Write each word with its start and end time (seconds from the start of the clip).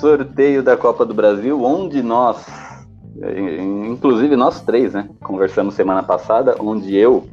Sorteio 0.00 0.62
da 0.62 0.76
Copa 0.76 1.04
do 1.04 1.14
Brasil, 1.14 1.62
onde 1.62 2.02
nós, 2.02 2.46
inclusive 3.86 4.36
nós 4.36 4.60
três, 4.60 4.92
né, 4.92 5.08
conversamos 5.22 5.74
semana 5.74 6.02
passada, 6.02 6.56
onde 6.60 6.94
eu, 6.94 7.26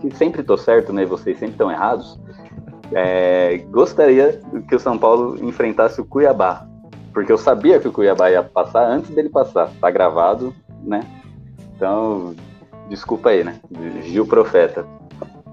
que 0.00 0.14
sempre 0.14 0.42
tô 0.42 0.56
certo, 0.56 0.92
né, 0.92 1.04
vocês 1.04 1.38
sempre 1.38 1.54
estão 1.54 1.70
errados, 1.70 2.18
é, 2.92 3.58
gostaria 3.70 4.40
que 4.68 4.74
o 4.74 4.78
São 4.78 4.96
Paulo 4.96 5.36
enfrentasse 5.44 6.00
o 6.00 6.04
Cuiabá, 6.04 6.66
porque 7.12 7.32
eu 7.32 7.38
sabia 7.38 7.80
que 7.80 7.88
o 7.88 7.92
Cuiabá 7.92 8.30
ia 8.30 8.42
passar 8.42 8.88
antes 8.88 9.10
dele 9.10 9.28
passar, 9.28 9.70
tá 9.80 9.90
gravado, 9.90 10.54
né? 10.82 11.00
Então, 11.74 12.34
desculpa 12.88 13.30
aí, 13.30 13.42
né? 13.42 13.58
Gil 14.02 14.26
Profeta. 14.26 14.86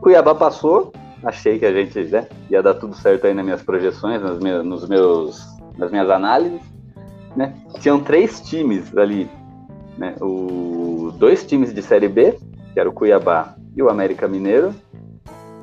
Cuiabá 0.02 0.36
passou, 0.36 0.92
achei 1.24 1.60
que 1.60 1.66
a 1.66 1.72
gente 1.72 2.00
né, 2.06 2.28
ia 2.50 2.62
dar 2.62 2.74
tudo 2.74 2.96
certo 2.96 3.28
aí 3.28 3.34
nas 3.34 3.46
minhas 3.46 3.62
projeções, 3.62 4.22
nas, 4.22 4.40
minhas, 4.40 4.66
nos 4.66 4.88
meus, 4.88 5.61
nas 5.78 5.92
minhas 5.92 6.10
análises. 6.10 6.62
Né? 7.36 7.54
Tinham 7.80 8.00
três 8.00 8.42
times 8.42 8.96
ali, 8.98 9.30
né? 9.98 10.16
O, 10.22 11.14
dois 11.18 11.46
times 11.46 11.74
de 11.74 11.82
Série 11.82 12.10
B, 12.10 12.38
que 12.74 12.80
era 12.80 12.90
o 12.90 12.94
Cuiabá 12.94 13.56
e 13.76 13.82
o 13.82 13.90
América 13.90 14.28
Mineiro. 14.28 14.74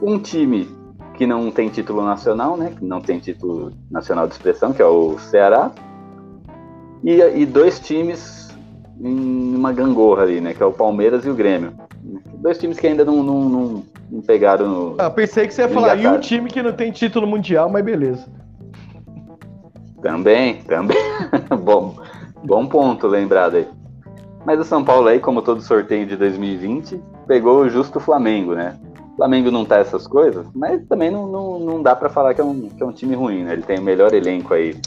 Um 0.00 0.18
time 0.18 0.68
que 1.14 1.26
não 1.26 1.50
tem 1.50 1.68
título 1.68 2.04
nacional, 2.04 2.56
né? 2.56 2.72
Que 2.78 2.84
não 2.84 3.00
tem 3.00 3.18
título 3.18 3.72
nacional 3.90 4.26
de 4.26 4.34
expressão, 4.34 4.72
que 4.72 4.80
é 4.80 4.86
o 4.86 5.18
Ceará. 5.18 5.70
E, 7.04 7.20
e 7.20 7.44
dois 7.44 7.78
times 7.80 8.56
em 9.00 9.54
uma 9.54 9.72
gangorra 9.72 10.22
ali, 10.22 10.40
né? 10.40 10.54
Que 10.54 10.62
é 10.62 10.66
o 10.66 10.72
Palmeiras 10.72 11.24
e 11.24 11.30
o 11.30 11.34
Grêmio. 11.34 11.72
Dois 12.34 12.56
times 12.56 12.78
que 12.78 12.86
ainda 12.86 13.04
não, 13.04 13.22
não, 13.22 13.48
não, 13.48 13.82
não 14.10 14.20
pegaram 14.22 14.68
no. 14.68 14.94
Ah, 14.98 15.10
pensei 15.10 15.46
que 15.46 15.54
você 15.54 15.62
ia 15.62 15.68
falar, 15.68 15.96
e 15.96 16.06
um 16.06 16.18
time 16.20 16.48
que 16.48 16.62
não 16.62 16.72
tem 16.72 16.90
título 16.92 17.26
mundial, 17.26 17.68
mas 17.68 17.84
beleza. 17.84 18.26
Também, 20.02 20.62
também. 20.62 20.96
bom, 21.62 21.96
bom 22.44 22.66
ponto 22.66 23.06
lembrado 23.06 23.56
aí. 23.56 23.68
Mas 24.44 24.60
o 24.60 24.64
São 24.64 24.84
Paulo 24.84 25.08
aí, 25.08 25.18
como 25.18 25.42
todo 25.42 25.60
sorteio 25.60 26.06
de 26.06 26.16
2020, 26.16 27.00
pegou 27.26 27.60
o 27.60 27.68
justo 27.68 28.00
Flamengo, 28.00 28.54
né? 28.54 28.78
Flamengo 29.16 29.50
não 29.50 29.64
tá 29.64 29.78
essas 29.78 30.06
coisas, 30.06 30.46
mas 30.54 30.80
também 30.86 31.10
não, 31.10 31.26
não, 31.26 31.58
não 31.58 31.82
dá 31.82 31.96
para 31.96 32.08
falar 32.08 32.34
que 32.34 32.40
é, 32.40 32.44
um, 32.44 32.68
que 32.68 32.80
é 32.80 32.86
um 32.86 32.92
time 32.92 33.16
ruim, 33.16 33.42
né? 33.42 33.52
Ele 33.52 33.62
tem 33.62 33.78
o 33.78 33.82
melhor 33.82 34.14
elenco 34.14 34.54
aí, 34.54 34.80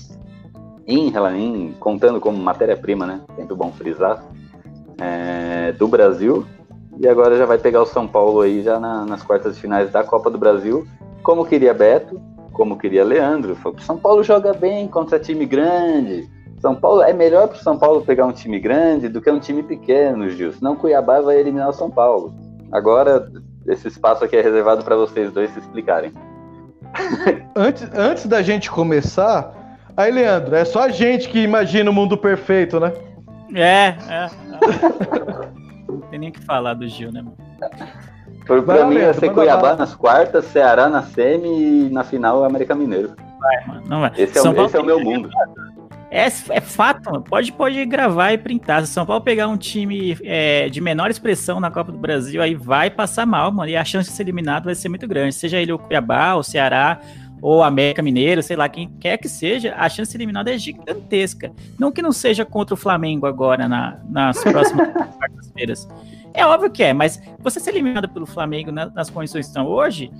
em, 0.87 1.09
em 1.09 1.73
contando 1.73 2.19
como 2.19 2.37
matéria-prima, 2.37 3.05
né? 3.05 3.21
Sempre 3.35 3.55
bom 3.55 3.71
frisar, 3.73 4.23
é, 4.97 5.73
do 5.73 5.85
Brasil. 5.85 6.45
E 6.97 7.07
agora 7.07 7.37
já 7.37 7.45
vai 7.45 7.57
pegar 7.57 7.81
o 7.81 7.85
São 7.85 8.07
Paulo 8.07 8.39
aí 8.39 8.63
já 8.63 8.79
na, 8.79 9.05
nas 9.05 9.21
quartas 9.21 9.55
de 9.55 9.61
finais 9.61 9.91
da 9.91 10.01
Copa 10.01 10.29
do 10.29 10.37
Brasil, 10.37 10.87
como 11.21 11.45
queria 11.45 11.73
Beto, 11.73 12.19
como 12.61 12.77
queria 12.77 13.03
Leandro. 13.03 13.57
O 13.65 13.81
São 13.81 13.97
Paulo 13.97 14.21
joga 14.21 14.53
bem 14.53 14.87
contra 14.87 15.19
time 15.19 15.47
grande. 15.47 16.29
São 16.59 16.75
Paulo 16.75 17.01
é 17.01 17.11
melhor 17.11 17.47
para 17.47 17.57
o 17.57 17.63
São 17.63 17.75
Paulo 17.75 18.03
pegar 18.03 18.27
um 18.27 18.31
time 18.31 18.59
grande 18.59 19.09
do 19.09 19.19
que 19.19 19.31
um 19.31 19.39
time 19.39 19.63
pequeno, 19.63 20.29
Gil. 20.29 20.53
Senão 20.53 20.75
Cuiabá 20.75 21.21
vai 21.21 21.39
eliminar 21.39 21.69
o 21.69 21.73
São 21.73 21.89
Paulo. 21.89 22.35
Agora 22.71 23.31
esse 23.65 23.87
espaço 23.87 24.23
aqui 24.23 24.37
é 24.37 24.41
reservado 24.41 24.83
para 24.83 24.95
vocês 24.95 25.31
dois 25.31 25.49
se 25.49 25.57
explicarem. 25.57 26.13
antes, 27.57 27.89
antes 27.95 28.27
da 28.27 28.43
gente 28.43 28.69
começar, 28.69 29.79
aí, 29.97 30.11
Leandro, 30.11 30.55
é 30.55 30.63
só 30.63 30.83
a 30.83 30.89
gente 30.89 31.29
que 31.29 31.39
imagina 31.39 31.89
o 31.89 31.93
mundo 31.93 32.15
perfeito, 32.15 32.79
né? 32.79 32.93
É, 33.55 33.95
é. 34.07 34.29
Não 35.89 36.01
tem 36.11 36.19
nem 36.19 36.29
o 36.29 36.31
que 36.31 36.45
falar 36.45 36.75
do 36.75 36.87
Gil, 36.87 37.11
né, 37.11 37.23
mano? 37.23 37.37
Por, 38.45 38.63
pra 38.63 38.85
mim 38.85 38.95
ia 38.95 39.13
ser 39.13 39.31
Cuiabá 39.31 39.75
nas 39.75 39.95
quartas, 39.95 40.45
Ceará 40.45 40.89
na 40.89 41.03
semi 41.03 41.87
e 41.87 41.89
na 41.89 42.03
final 42.03 42.43
América 42.43 42.75
Mineiro. 42.75 43.13
Vai, 43.39 43.67
mano, 43.67 43.83
não 43.87 44.01
vai. 44.01 44.11
Esse, 44.17 44.37
é, 44.37 44.41
o, 44.41 44.65
esse 44.65 44.77
é 44.77 44.79
o 44.79 44.85
meu 44.85 44.99
mundo. 44.99 45.29
É, 46.09 46.25
é 46.25 46.61
fato, 46.61 47.21
pode, 47.21 47.53
pode 47.53 47.85
gravar 47.85 48.33
e 48.33 48.37
printar. 48.37 48.85
Se 48.85 48.91
São 48.91 49.05
Paulo 49.05 49.23
pegar 49.23 49.47
um 49.47 49.55
time 49.55 50.17
é, 50.23 50.67
de 50.67 50.81
menor 50.81 51.09
expressão 51.09 51.59
na 51.59 51.71
Copa 51.71 51.91
do 51.91 51.97
Brasil, 51.97 52.41
aí 52.41 52.53
vai 52.53 52.89
passar 52.89 53.25
mal, 53.25 53.51
mano. 53.51 53.69
E 53.69 53.77
a 53.77 53.85
chance 53.85 54.09
de 54.09 54.15
ser 54.15 54.23
eliminado 54.23 54.65
vai 54.65 54.75
ser 54.75 54.89
muito 54.89 55.07
grande. 55.07 55.33
Seja 55.33 55.57
ele 55.57 55.71
o 55.71 55.79
Cuiabá, 55.79 56.35
o 56.35 56.43
Ceará, 56.43 56.99
ou 57.41 57.63
América 57.63 58.03
Mineiro, 58.03 58.43
sei 58.43 58.55
lá, 58.55 58.69
quem 58.69 58.87
quer 58.99 59.17
que 59.17 59.27
seja, 59.27 59.73
a 59.75 59.89
chance 59.89 60.09
de 60.09 60.11
ser 60.11 60.17
eliminado 60.17 60.49
é 60.49 60.57
gigantesca. 60.57 61.51
Não 61.79 61.91
que 61.91 62.01
não 62.01 62.11
seja 62.11 62.45
contra 62.45 62.73
o 62.73 62.77
Flamengo 62.77 63.25
agora 63.25 63.67
na, 63.67 63.97
nas 64.09 64.43
próximas 64.43 64.89
quartas-feiras. 65.17 65.87
É 66.33 66.45
óbvio 66.45 66.69
que 66.69 66.83
é, 66.83 66.93
mas 66.93 67.21
você 67.39 67.59
ser 67.59 67.71
eliminado 67.71 68.07
pelo 68.09 68.25
Flamengo 68.25 68.71
nas 68.71 69.09
condições 69.09 69.45
que 69.45 69.49
estão 69.49 69.67
hoje, 69.67 70.11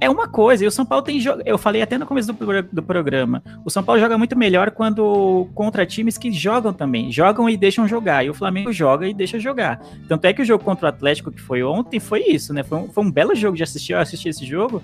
é 0.00 0.10
uma 0.10 0.28
coisa, 0.28 0.64
e 0.64 0.66
o 0.66 0.70
São 0.70 0.84
Paulo 0.84 1.02
tem 1.02 1.18
eu 1.44 1.56
falei 1.56 1.80
até 1.80 1.96
no 1.96 2.06
começo 2.06 2.30
do, 2.32 2.62
do, 2.70 2.82
programa, 2.82 3.42
o 3.64 3.70
São 3.70 3.82
Paulo 3.82 4.00
joga 4.00 4.18
muito 4.18 4.36
melhor 4.36 4.70
quando 4.70 5.48
contra 5.54 5.86
times 5.86 6.18
que 6.18 6.30
jogam 6.30 6.72
também, 6.72 7.10
jogam 7.10 7.48
e 7.48 7.56
deixam 7.56 7.88
jogar, 7.88 8.24
e 8.24 8.28
o 8.28 8.34
Flamengo 8.34 8.72
joga 8.72 9.08
e 9.08 9.14
deixa 9.14 9.38
jogar. 9.38 9.80
Tanto 10.06 10.26
é 10.26 10.32
que 10.32 10.42
o 10.42 10.44
jogo 10.44 10.62
contra 10.62 10.86
o 10.86 10.88
Atlético 10.88 11.32
que 11.32 11.40
foi 11.40 11.62
ontem 11.62 11.98
foi 11.98 12.24
isso, 12.28 12.52
né? 12.52 12.62
Foi 12.62 12.78
um, 12.78 12.88
foi 12.88 13.04
um 13.04 13.10
belo 13.10 13.34
jogo 13.34 13.56
de 13.56 13.62
assistir, 13.62 13.94
eu 13.94 13.98
assisti 13.98 14.28
esse 14.28 14.44
jogo, 14.44 14.82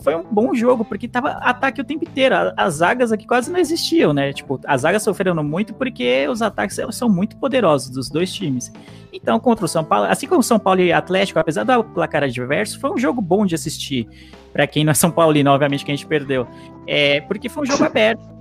foi 0.00 0.14
um 0.14 0.24
bom 0.24 0.54
jogo, 0.54 0.84
porque 0.84 1.06
tava 1.06 1.30
ataque 1.30 1.80
o 1.80 1.84
tempo 1.84 2.04
inteiro. 2.04 2.34
As 2.56 2.74
zagas 2.74 3.12
aqui 3.12 3.26
quase 3.26 3.50
não 3.50 3.58
existiam, 3.58 4.12
né? 4.12 4.32
Tipo, 4.32 4.60
as 4.66 4.82
zagas 4.82 5.02
sofreram 5.02 5.34
muito 5.42 5.74
porque 5.74 6.26
os 6.28 6.42
ataques 6.42 6.78
são 6.90 7.08
muito 7.08 7.36
poderosos 7.36 7.90
dos 7.90 8.08
dois 8.08 8.32
times. 8.32 8.72
Então, 9.12 9.38
contra 9.38 9.64
o 9.64 9.68
São 9.68 9.84
Paulo, 9.84 10.06
assim 10.06 10.26
como 10.26 10.40
o 10.40 10.44
São 10.44 10.58
Paulo 10.58 10.80
e 10.80 10.92
Atlético, 10.92 11.38
apesar 11.38 11.64
do 11.64 11.84
placar 11.84 12.22
adverso, 12.22 12.80
foi 12.80 12.90
um 12.90 12.98
jogo 12.98 13.20
bom 13.20 13.44
de 13.44 13.54
assistir. 13.54 14.08
Para 14.52 14.66
quem 14.66 14.84
não 14.84 14.90
é 14.90 14.94
São 14.94 15.10
Paulino, 15.10 15.50
obviamente 15.50 15.84
que 15.84 15.92
a 15.92 15.94
gente 15.94 16.06
perdeu. 16.06 16.46
É, 16.86 17.20
porque 17.22 17.48
foi 17.48 17.62
um 17.64 17.66
jogo 17.66 17.84
aberto. 17.84 18.39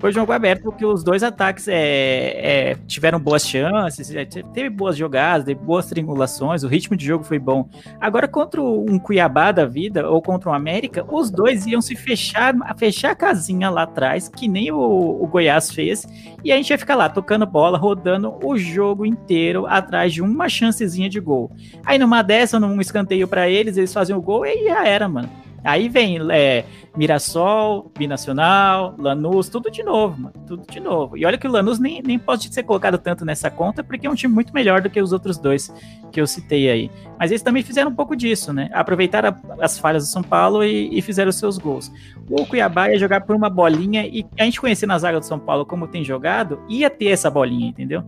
Foi 0.00 0.10
jogo 0.12 0.32
aberto 0.32 0.62
porque 0.62 0.84
os 0.84 1.04
dois 1.04 1.22
ataques 1.22 1.68
é, 1.68 2.70
é, 2.70 2.74
tiveram 2.86 3.20
boas 3.20 3.46
chances, 3.46 4.10
é, 4.14 4.24
teve 4.24 4.70
boas 4.70 4.96
jogadas, 4.96 5.44
teve 5.44 5.60
boas 5.60 5.84
triangulações, 5.86 6.64
o 6.64 6.68
ritmo 6.68 6.96
de 6.96 7.04
jogo 7.04 7.22
foi 7.22 7.38
bom. 7.38 7.68
Agora, 8.00 8.26
contra 8.26 8.62
um 8.62 8.98
Cuiabá 8.98 9.52
da 9.52 9.66
vida 9.66 10.08
ou 10.08 10.22
contra 10.22 10.48
um 10.48 10.54
América, 10.54 11.04
os 11.06 11.30
dois 11.30 11.66
iam 11.66 11.82
se 11.82 11.94
fechar, 11.94 12.54
fechar 12.78 13.10
a 13.10 13.14
casinha 13.14 13.68
lá 13.68 13.82
atrás, 13.82 14.26
que 14.26 14.48
nem 14.48 14.72
o, 14.72 14.78
o 14.78 15.26
Goiás 15.26 15.70
fez, 15.70 16.06
e 16.42 16.50
a 16.50 16.56
gente 16.56 16.70
ia 16.70 16.78
ficar 16.78 16.94
lá 16.94 17.10
tocando 17.10 17.44
bola, 17.44 17.76
rodando 17.76 18.38
o 18.42 18.56
jogo 18.56 19.04
inteiro 19.04 19.66
atrás 19.66 20.14
de 20.14 20.22
uma 20.22 20.48
chancezinha 20.48 21.10
de 21.10 21.20
gol. 21.20 21.52
Aí 21.84 21.98
numa 21.98 22.22
dessa, 22.22 22.58
num 22.58 22.80
escanteio 22.80 23.28
para 23.28 23.50
eles, 23.50 23.76
eles 23.76 23.92
faziam 23.92 24.18
o 24.18 24.22
gol 24.22 24.46
e 24.46 24.64
já 24.64 24.86
era, 24.86 25.06
mano. 25.06 25.28
Aí 25.64 25.88
vem 25.88 26.18
é, 26.30 26.64
Mirassol, 26.96 27.90
Binacional, 27.96 28.94
Lanús, 28.98 29.48
tudo 29.48 29.70
de 29.70 29.82
novo, 29.82 30.20
mano, 30.20 30.34
tudo 30.46 30.64
de 30.70 30.80
novo. 30.80 31.16
E 31.16 31.24
olha 31.24 31.38
que 31.38 31.46
o 31.46 31.50
Lanús 31.50 31.78
nem, 31.78 32.02
nem 32.02 32.18
pode 32.18 32.52
ser 32.52 32.62
colocado 32.62 32.98
tanto 32.98 33.24
nessa 33.24 33.50
conta, 33.50 33.84
porque 33.84 34.06
é 34.06 34.10
um 34.10 34.14
time 34.14 34.32
muito 34.32 34.52
melhor 34.52 34.80
do 34.80 34.90
que 34.90 35.00
os 35.00 35.12
outros 35.12 35.38
dois 35.38 35.72
que 36.10 36.20
eu 36.20 36.26
citei 36.26 36.70
aí. 36.70 36.90
Mas 37.18 37.30
eles 37.30 37.42
também 37.42 37.62
fizeram 37.62 37.90
um 37.90 37.94
pouco 37.94 38.16
disso, 38.16 38.52
né? 38.52 38.70
Aproveitaram 38.72 39.34
as 39.60 39.78
falhas 39.78 40.04
do 40.04 40.10
São 40.10 40.22
Paulo 40.22 40.64
e, 40.64 40.96
e 40.96 41.02
fizeram 41.02 41.30
os 41.30 41.36
seus 41.36 41.58
gols. 41.58 41.92
O 42.28 42.46
Cuiabá 42.46 42.90
ia 42.90 42.98
jogar 42.98 43.22
por 43.22 43.36
uma 43.36 43.50
bolinha, 43.50 44.06
e 44.06 44.26
a 44.38 44.44
gente 44.44 44.60
conhecendo 44.60 44.92
a 44.92 44.98
zaga 44.98 45.20
do 45.20 45.26
São 45.26 45.38
Paulo 45.38 45.66
como 45.66 45.86
tem 45.86 46.04
jogado, 46.04 46.60
ia 46.68 46.90
ter 46.90 47.08
essa 47.08 47.30
bolinha, 47.30 47.68
entendeu? 47.68 48.02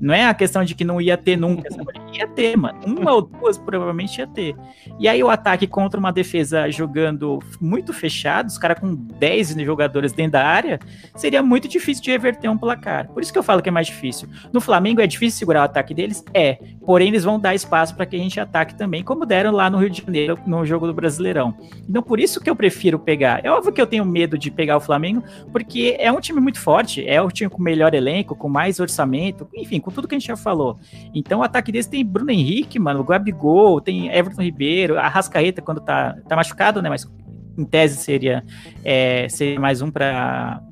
Não 0.00 0.14
é 0.14 0.26
a 0.26 0.34
questão 0.34 0.64
de 0.64 0.74
que 0.74 0.84
não 0.84 1.00
ia 1.00 1.16
ter 1.16 1.36
nunca 1.36 1.68
Ia 2.12 2.26
ter, 2.26 2.56
mano. 2.56 2.78
Uma 2.86 3.12
ou 3.12 3.22
duas 3.22 3.58
provavelmente 3.58 4.18
ia 4.18 4.26
ter. 4.26 4.56
E 4.98 5.06
aí 5.06 5.22
o 5.22 5.30
ataque 5.30 5.66
contra 5.66 6.00
uma 6.00 6.12
defesa 6.12 6.70
jogando 6.70 7.38
muito 7.60 7.92
fechado, 7.92 8.48
os 8.48 8.58
caras 8.58 8.78
com 8.78 8.94
10 8.94 9.56
jogadores 9.64 10.12
dentro 10.12 10.32
da 10.32 10.44
área, 10.44 10.78
seria 11.14 11.42
muito 11.42 11.68
difícil 11.68 12.02
de 12.02 12.10
reverter 12.10 12.48
um 12.48 12.56
placar. 12.56 13.08
Por 13.08 13.22
isso 13.22 13.32
que 13.32 13.38
eu 13.38 13.42
falo 13.42 13.62
que 13.62 13.68
é 13.68 13.72
mais 13.72 13.86
difícil. 13.86 14.28
No 14.52 14.60
Flamengo 14.60 15.00
é 15.00 15.06
difícil 15.06 15.38
segurar 15.38 15.60
o 15.60 15.64
ataque 15.64 15.94
deles? 15.94 16.24
É. 16.32 16.58
Porém, 16.84 17.08
eles 17.08 17.24
vão 17.24 17.38
dar 17.38 17.54
espaço 17.54 17.94
para 17.94 18.06
que 18.06 18.16
a 18.16 18.18
gente 18.18 18.40
ataque 18.40 18.74
também, 18.74 19.02
como 19.02 19.26
deram 19.26 19.52
lá 19.52 19.68
no 19.68 19.78
Rio 19.78 19.90
de 19.90 20.02
Janeiro, 20.02 20.38
no 20.46 20.64
jogo 20.64 20.86
do 20.86 20.94
Brasileirão. 20.94 21.54
Então, 21.88 22.02
por 22.02 22.18
isso 22.18 22.40
que 22.40 22.48
eu 22.48 22.56
prefiro 22.56 22.98
pegar. 22.98 23.44
É 23.44 23.50
óbvio 23.50 23.72
que 23.72 23.80
eu 23.80 23.86
tenho 23.86 24.04
medo 24.04 24.38
de 24.38 24.50
pegar 24.50 24.76
o 24.76 24.80
Flamengo, 24.80 25.22
porque 25.52 25.96
é 25.98 26.10
um 26.10 26.20
time 26.20 26.40
muito 26.40 26.60
forte, 26.60 27.06
é 27.06 27.20
o 27.20 27.30
time 27.30 27.50
com 27.50 27.62
melhor 27.62 27.94
elenco, 27.94 28.34
com 28.34 28.48
mais 28.48 28.80
orçamento, 28.80 29.48
enfim, 29.54 29.80
com 29.88 29.94
tudo 29.94 30.06
que 30.06 30.14
a 30.14 30.18
gente 30.18 30.28
já 30.28 30.36
falou. 30.36 30.78
Então 31.14 31.40
o 31.40 31.42
ataque 31.42 31.72
desse 31.72 31.88
tem 31.88 32.04
Bruno 32.04 32.30
Henrique, 32.30 32.78
mano, 32.78 33.00
o 33.00 33.04
Gabigol, 33.04 33.80
tem 33.80 34.14
Everton 34.14 34.42
Ribeiro, 34.42 34.98
a 34.98 35.08
Rascaeta 35.08 35.62
quando 35.62 35.80
tá, 35.80 36.16
tá 36.28 36.36
machucado, 36.36 36.82
né? 36.82 36.88
Mas 36.88 37.06
em 37.56 37.64
tese 37.64 37.96
seria, 37.96 38.44
é, 38.84 39.28
seria 39.28 39.58
mais 39.58 39.82
um 39.82 39.90
para 39.90 40.62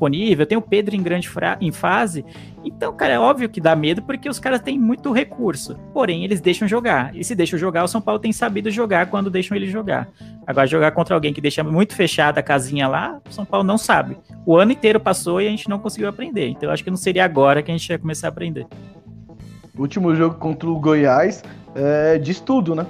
disponível, 0.00 0.46
tem 0.46 0.56
o 0.56 0.62
Pedro 0.62 0.96
em 0.96 1.02
grande 1.02 1.28
em 1.60 1.70
fase. 1.70 2.24
Então, 2.64 2.92
cara, 2.94 3.14
é 3.14 3.18
óbvio 3.18 3.48
que 3.48 3.60
dá 3.60 3.76
medo 3.76 4.02
porque 4.02 4.28
os 4.28 4.38
caras 4.38 4.60
têm 4.60 4.78
muito 4.78 5.12
recurso. 5.12 5.76
Porém, 5.92 6.24
eles 6.24 6.40
deixam 6.40 6.66
jogar. 6.66 7.14
E 7.14 7.22
se 7.22 7.34
deixam 7.34 7.58
jogar, 7.58 7.84
o 7.84 7.88
São 7.88 8.00
Paulo 8.00 8.18
tem 8.18 8.32
sabido 8.32 8.70
jogar 8.70 9.06
quando 9.06 9.30
deixam 9.30 9.56
ele 9.56 9.66
jogar. 9.66 10.08
Agora, 10.46 10.66
jogar 10.66 10.92
contra 10.92 11.14
alguém 11.14 11.32
que 11.32 11.40
deixa 11.40 11.62
muito 11.62 11.94
fechada 11.94 12.40
a 12.40 12.42
casinha 12.42 12.88
lá, 12.88 13.20
o 13.28 13.32
São 13.32 13.44
Paulo 13.44 13.66
não 13.66 13.76
sabe. 13.76 14.16
O 14.46 14.56
ano 14.56 14.72
inteiro 14.72 14.98
passou 14.98 15.40
e 15.40 15.46
a 15.46 15.50
gente 15.50 15.68
não 15.68 15.78
conseguiu 15.78 16.08
aprender. 16.08 16.48
Então, 16.48 16.70
acho 16.70 16.82
que 16.82 16.90
não 16.90 16.96
seria 16.96 17.24
agora 17.24 17.62
que 17.62 17.70
a 17.70 17.76
gente 17.76 17.88
ia 17.90 17.98
começar 17.98 18.28
a 18.28 18.30
aprender. 18.30 18.66
O 19.76 19.82
último 19.82 20.14
jogo 20.14 20.36
contra 20.36 20.68
o 20.68 20.78
Goiás 20.78 21.42
é, 21.74 22.18
diz 22.18 22.40
tudo, 22.40 22.74
né? 22.74 22.86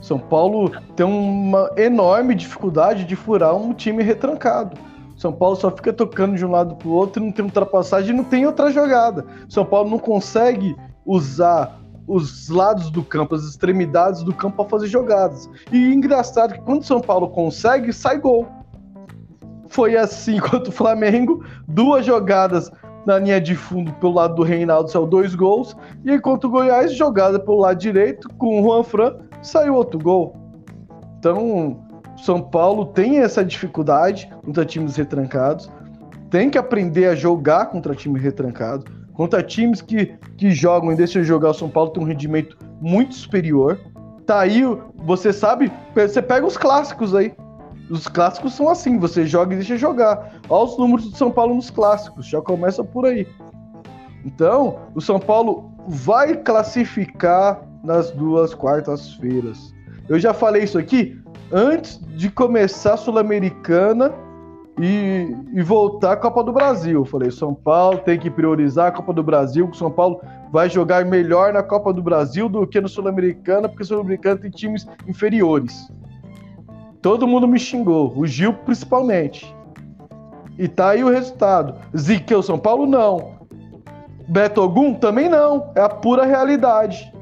São 0.00 0.18
Paulo 0.18 0.72
tem 0.96 1.04
uma 1.04 1.70
enorme 1.76 2.34
dificuldade 2.34 3.04
de 3.04 3.14
furar 3.14 3.54
um 3.54 3.72
time 3.74 4.02
retrancado. 4.02 4.89
São 5.20 5.34
Paulo 5.34 5.54
só 5.54 5.70
fica 5.70 5.92
tocando 5.92 6.34
de 6.34 6.46
um 6.46 6.50
lado 6.50 6.74
para 6.76 6.88
o 6.88 6.92
outro, 6.92 7.22
não 7.22 7.30
tem 7.30 7.44
ultrapassagem, 7.44 8.16
não 8.16 8.24
tem 8.24 8.46
outra 8.46 8.72
jogada. 8.72 9.26
São 9.50 9.66
Paulo 9.66 9.90
não 9.90 9.98
consegue 9.98 10.74
usar 11.04 11.78
os 12.06 12.48
lados 12.48 12.90
do 12.90 13.02
campo, 13.02 13.34
as 13.34 13.44
extremidades 13.44 14.22
do 14.22 14.34
campo 14.34 14.56
para 14.56 14.70
fazer 14.70 14.86
jogadas. 14.86 15.46
E 15.70 15.92
engraçado 15.92 16.54
que 16.54 16.60
quando 16.62 16.84
São 16.84 17.02
Paulo 17.02 17.28
consegue, 17.28 17.92
sai 17.92 18.18
gol. 18.18 18.48
Foi 19.68 19.94
assim 19.94 20.40
contra 20.40 20.70
o 20.70 20.72
Flamengo, 20.72 21.44
duas 21.68 22.06
jogadas 22.06 22.70
na 23.04 23.18
linha 23.18 23.42
de 23.42 23.54
fundo 23.54 23.92
pelo 24.00 24.14
lado 24.14 24.36
do 24.36 24.42
Reinaldo 24.42 24.90
saiu 24.90 25.06
dois 25.06 25.34
gols, 25.34 25.76
e 26.02 26.14
enquanto 26.14 26.44
o 26.44 26.50
Goiás 26.50 26.94
jogada 26.94 27.38
pelo 27.38 27.58
lado 27.58 27.78
direito 27.78 28.26
com 28.38 28.58
o 28.58 28.62
Juan 28.62 28.82
Fran 28.82 29.18
saiu 29.42 29.74
outro 29.74 29.98
gol. 29.98 30.34
Então, 31.18 31.89
São 32.22 32.42
Paulo 32.42 32.86
tem 32.86 33.18
essa 33.18 33.44
dificuldade 33.44 34.30
contra 34.44 34.64
times 34.64 34.96
retrancados, 34.96 35.70
tem 36.30 36.50
que 36.50 36.58
aprender 36.58 37.06
a 37.06 37.14
jogar 37.14 37.66
contra 37.66 37.94
times 37.94 38.22
retrancados, 38.22 38.84
contra 39.14 39.42
times 39.42 39.80
que, 39.80 40.14
que 40.36 40.50
jogam 40.50 40.92
e 40.92 40.96
deixam 40.96 41.24
jogar. 41.24 41.50
O 41.50 41.54
São 41.54 41.68
Paulo 41.68 41.90
tem 41.90 42.02
um 42.02 42.06
rendimento 42.06 42.56
muito 42.80 43.14
superior. 43.14 43.78
Tá 44.26 44.40
aí, 44.40 44.62
você 44.96 45.32
sabe, 45.32 45.72
você 45.94 46.20
pega 46.20 46.46
os 46.46 46.56
clássicos 46.56 47.14
aí. 47.14 47.34
Os 47.88 48.06
clássicos 48.06 48.54
são 48.54 48.68
assim, 48.68 48.98
você 48.98 49.26
joga 49.26 49.54
e 49.54 49.56
deixa 49.56 49.76
jogar. 49.76 50.34
Olha 50.48 50.64
os 50.64 50.78
números 50.78 51.10
do 51.10 51.16
São 51.16 51.30
Paulo 51.30 51.54
nos 51.54 51.70
clássicos, 51.70 52.26
já 52.26 52.40
começa 52.40 52.84
por 52.84 53.06
aí. 53.06 53.26
Então, 54.24 54.78
o 54.94 55.00
São 55.00 55.18
Paulo 55.18 55.72
vai 55.88 56.36
classificar 56.36 57.62
nas 57.82 58.10
duas 58.10 58.54
quartas-feiras. 58.54 59.74
Eu 60.08 60.18
já 60.18 60.34
falei 60.34 60.64
isso 60.64 60.78
aqui 60.78 61.20
antes 61.52 62.00
de 62.16 62.30
começar 62.30 62.94
a 62.94 62.96
Sul-Americana 62.96 64.12
e, 64.80 65.36
e, 65.52 65.62
voltar 65.62 66.12
à 66.12 66.16
Copa 66.16 66.42
do 66.42 66.52
Brasil. 66.52 67.04
Falei, 67.04 67.30
São 67.30 67.54
Paulo 67.54 67.98
tem 67.98 68.18
que 68.18 68.30
priorizar 68.30 68.88
a 68.88 68.92
Copa 68.92 69.12
do 69.12 69.22
Brasil, 69.22 69.66
que 69.66 69.76
o 69.76 69.78
São 69.78 69.90
Paulo 69.90 70.20
vai 70.50 70.70
jogar 70.70 71.04
melhor 71.04 71.52
na 71.52 71.62
Copa 71.62 71.92
do 71.92 72.02
Brasil 72.02 72.48
do 72.48 72.66
que 72.66 72.80
no 72.80 72.88
Sul-Americana, 72.88 73.68
porque 73.68 73.82
o 73.82 73.86
Sul-Americana 73.86 74.40
tem 74.40 74.50
times 74.50 74.86
inferiores. 75.06 75.90
Todo 77.02 77.26
mundo 77.26 77.46
me 77.48 77.58
xingou, 77.58 78.12
o 78.16 78.26
Gil 78.26 78.52
principalmente. 78.52 79.54
E 80.58 80.68
tá 80.68 80.90
aí 80.90 81.02
o 81.02 81.10
resultado. 81.10 81.74
Ziqueu 81.96 82.42
São 82.42 82.58
Paulo, 82.58 82.86
não. 82.86 83.40
Beto 84.28 84.60
Ogum 84.62 84.94
também 84.94 85.28
não. 85.28 85.72
É 85.74 85.80
a 85.80 85.88
pura 85.88 86.24
realidade. 86.24 87.12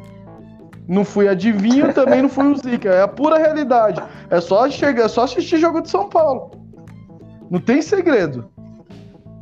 Não 0.88 1.04
fui 1.04 1.28
adivinho, 1.28 1.92
também 1.92 2.22
não 2.22 2.30
fui 2.30 2.46
o 2.46 2.56
Zica. 2.56 2.88
É 2.88 3.02
a 3.02 3.08
pura 3.08 3.36
realidade. 3.36 4.02
É 4.30 4.40
só 4.40 4.68
chegar, 4.70 5.04
é 5.04 5.08
só 5.08 5.24
assistir 5.24 5.58
jogo 5.58 5.82
de 5.82 5.90
São 5.90 6.08
Paulo. 6.08 6.50
Não 7.50 7.60
tem 7.60 7.82
segredo. 7.82 8.50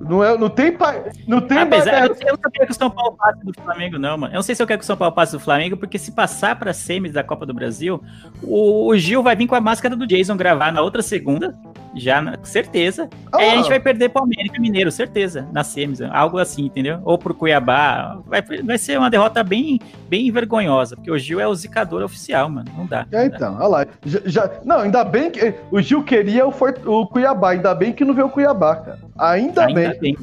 Não, 0.01 0.23
é, 0.23 0.37
não 0.37 0.51
tem 0.51 0.77
pai. 0.77 1.05
Não 1.27 1.41
tem 1.41 1.59
Apesar, 1.59 2.07
eu, 2.07 2.17
eu 2.21 2.39
não 2.43 2.51
quero 2.51 2.67
que 2.67 2.73
o 2.73 2.75
São 2.75 2.91
Paulo 2.91 3.17
passe 3.17 3.45
do 3.45 3.53
Flamengo, 3.55 3.99
não, 3.99 4.19
mano. 4.19 4.35
Eu 4.35 4.37
não 4.37 4.43
sei 4.43 4.55
se 4.55 4.63
eu 4.63 4.67
quero 4.67 4.81
que 4.81 4.85
o 4.85 4.87
São 4.87 4.97
Paulo 4.97 5.15
passe 5.15 5.33
do 5.33 5.41
Flamengo, 5.41 5.77
porque 5.77 5.99
se 5.99 6.13
passar 6.13 6.59
pra 6.59 6.73
semis 6.73 7.13
da 7.13 7.25
Copa 7.25 7.47
do 7.47 7.55
Brasil, 7.55 8.03
o, 8.43 8.89
o 8.89 8.99
Gil 8.99 9.23
vai 9.23 9.35
vir 9.35 9.47
com 9.47 9.55
a 9.55 9.61
máscara 9.61 9.97
do 9.97 10.07
Jason 10.07 10.37
gravar 10.37 10.73
na 10.73 10.83
outra 10.83 11.01
segunda 11.01 11.57
já, 11.97 12.39
certeza. 12.43 13.09
Oh. 13.33 13.39
Aí 13.39 13.51
a 13.51 13.57
gente 13.57 13.69
vai 13.69 13.81
perder 13.81 14.11
pro 14.11 14.23
América 14.23 14.61
Mineiro, 14.61 14.91
certeza, 14.93 15.49
na 15.53 15.65
semis, 15.65 16.01
algo 16.01 16.39
assim, 16.39 16.67
entendeu? 16.67 17.01
Ou 17.05 17.19
pro 17.19 17.35
Cuiabá. 17.35 18.19
Vai, 18.27 18.43
vai 18.43 18.79
ser 18.79 18.99
uma 18.99 19.11
derrota 19.11 19.43
bem, 19.43 19.81
bem 20.09 20.31
vergonhosa, 20.31 20.97
porque 20.97 21.11
o 21.11 21.19
Gil 21.19 21.41
é 21.41 21.47
o 21.47 21.55
zicador 21.55 22.03
oficial, 22.03 22.49
mano. 22.49 22.71
Não 22.77 22.87
dá. 22.87 23.07
É, 23.13 23.27
então, 23.27 23.57
olha 23.57 23.67
lá. 23.67 23.87
Já, 24.05 24.21
já, 24.25 24.51
não, 24.65 24.81
ainda 24.81 25.05
bem 25.05 25.31
que 25.31 25.55
o 25.71 25.81
Gil 25.81 26.03
queria 26.03 26.47
o, 26.47 26.53
o 26.87 27.07
Cuiabá, 27.07 27.51
ainda 27.51 27.75
bem 27.75 27.93
que 27.93 28.05
não 28.05 28.15
veio 28.15 28.27
o 28.27 28.31
Cuiabá, 28.31 28.77
cara. 28.77 28.99
Ainda, 29.19 29.67
ainda 29.67 29.81
bem. 29.81 29.99
bem. 30.01 30.17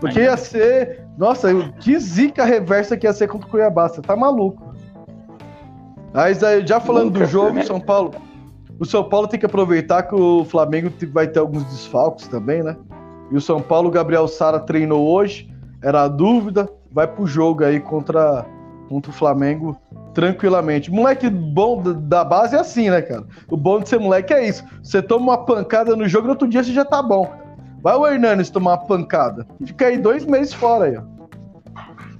Porque 0.00 0.18
ainda 0.18 0.32
ia 0.32 0.36
ser. 0.36 1.06
Nossa, 1.16 1.48
que 1.80 1.98
zica 1.98 2.44
reversa 2.44 2.96
que 2.96 3.06
ia 3.06 3.12
ser 3.12 3.28
contra 3.28 3.46
o 3.46 3.50
Cuiabá. 3.50 3.88
Você 3.88 4.02
tá 4.02 4.14
maluco. 4.14 4.74
Mas 6.12 6.42
aí, 6.42 6.66
já 6.66 6.80
falando 6.80 7.06
Nunca 7.06 7.20
do 7.20 7.26
jogo, 7.26 7.62
São 7.62 7.80
Paulo. 7.80 8.14
O 8.78 8.84
São 8.84 9.02
Paulo 9.04 9.26
tem 9.26 9.40
que 9.40 9.46
aproveitar 9.46 10.02
que 10.02 10.14
o 10.14 10.44
Flamengo 10.44 10.92
vai 11.12 11.26
ter 11.26 11.38
alguns 11.38 11.64
desfalques 11.64 12.28
também, 12.28 12.62
né? 12.62 12.76
E 13.30 13.36
o 13.36 13.40
São 13.40 13.60
Paulo, 13.60 13.90
Gabriel 13.90 14.28
Sara 14.28 14.60
treinou 14.60 15.06
hoje, 15.08 15.50
era 15.82 16.02
a 16.02 16.08
dúvida, 16.08 16.68
vai 16.92 17.06
pro 17.06 17.26
jogo 17.26 17.64
aí 17.64 17.80
contra, 17.80 18.44
contra 18.88 19.10
o 19.10 19.14
Flamengo 19.14 19.76
tranquilamente. 20.12 20.90
Moleque 20.90 21.28
bom 21.28 21.82
da 21.82 22.24
base 22.24 22.54
é 22.54 22.58
assim, 22.58 22.88
né, 22.88 23.02
cara? 23.02 23.24
O 23.50 23.56
bom 23.56 23.80
de 23.80 23.88
ser 23.88 23.98
moleque 23.98 24.32
é 24.32 24.48
isso. 24.48 24.64
Você 24.82 25.02
toma 25.02 25.32
uma 25.32 25.44
pancada 25.44 25.94
no 25.96 26.08
jogo, 26.08 26.26
no 26.26 26.32
outro 26.32 26.48
dia 26.48 26.62
você 26.62 26.72
já 26.72 26.84
tá 26.84 27.02
bom. 27.02 27.30
Vai 27.82 27.96
o 27.96 28.06
Hernanes 28.06 28.50
tomar 28.50 28.72
uma 28.72 28.86
pancada. 28.86 29.46
Fica 29.64 29.86
aí 29.86 29.98
dois 29.98 30.24
meses 30.24 30.52
fora 30.52 30.86
aí, 30.86 30.96
ó. 30.96 31.02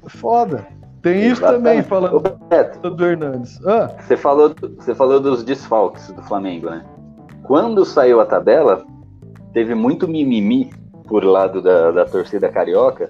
Foda. 0.09 0.67
Tem 1.07 1.21
isso 1.21 1.41
Exatamente. 1.41 1.63
também, 1.63 1.83
falando 1.85 2.21
Beto, 2.49 2.91
do 2.91 3.07
Hernandes. 3.07 3.65
Ah. 3.65 3.95
Você, 4.01 4.17
falou, 4.17 4.53
você 4.77 4.93
falou 4.93 5.21
dos 5.21 5.45
desfalques 5.45 6.11
do 6.11 6.21
Flamengo, 6.23 6.69
né? 6.69 6.85
Quando 7.45 7.85
saiu 7.85 8.21
a 8.21 8.27
tabela, 8.27 8.85
teve 9.53 9.73
muito 9.73 10.09
mimimi 10.09 10.69
por 11.07 11.23
lado 11.23 11.63
da, 11.63 11.93
da 11.93 12.05
torcida 12.05 12.49
carioca, 12.49 13.09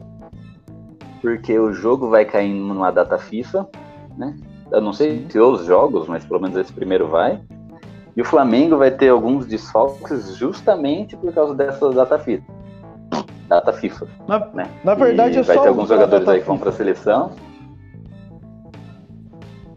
porque 1.23 1.59
o 1.59 1.73
jogo 1.73 2.11
vai 2.11 2.27
cair 2.27 2.53
numa 2.53 2.91
data 2.91 3.17
FIFA, 3.17 3.67
né? 4.19 4.37
Eu 4.71 4.83
não 4.83 4.93
sei 4.93 5.25
se 5.31 5.39
os 5.39 5.65
jogos, 5.65 6.07
mas 6.07 6.23
pelo 6.23 6.43
menos 6.43 6.59
esse 6.59 6.75
primeiro 6.75 7.09
vai. 7.09 7.41
E 8.15 8.21
o 8.21 8.27
Flamengo 8.27 8.77
vai 8.77 8.91
ter 8.91 9.09
alguns 9.09 9.47
desfalques 9.47 10.37
justamente 10.37 11.17
por 11.17 11.33
causa 11.33 11.55
dessa 11.55 11.89
data 11.89 12.19
FIFA. 12.19 12.45
Data 13.49 13.73
FIFA. 13.73 14.07
Na, 14.29 14.47
né? 14.53 14.71
na 14.85 14.95
verdade, 14.95 15.39
e 15.39 15.41
é 15.41 15.43
vai 15.43 15.59
ter 15.59 15.69
alguns 15.69 15.89
jogadores 15.89 16.29
aí 16.29 16.41
que 16.41 16.47
vão 16.47 16.59
para 16.59 16.69
a 16.69 16.73
seleção. 16.73 17.33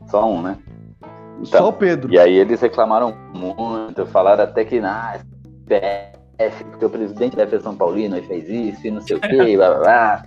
Só 0.10 0.30
um, 0.30 0.42
né? 0.42 0.58
Então, 1.42 1.62
Só 1.62 1.70
o 1.70 1.74
Pedro. 1.74 2.14
E 2.14 2.20
aí 2.20 2.34
eles 2.34 2.60
reclamaram 2.60 3.14
muito, 3.34 4.06
falaram 4.08 4.44
até 4.44 4.66
que, 4.66 4.80
ah, 4.80 5.20
PF, 5.68 6.64
porque 6.66 6.86
o 6.86 6.90
presidente 6.90 7.36
da 7.36 7.60
São 7.60 7.76
Paulino 7.76 8.22
fez 8.24 8.50
isso 8.50 8.88
e 8.88 8.92
não 8.92 9.02
sei 9.02 9.18
o 9.18 9.22
que, 9.22 9.30
blá 9.56 9.70
blá 9.70 9.80
blá. 9.80 10.24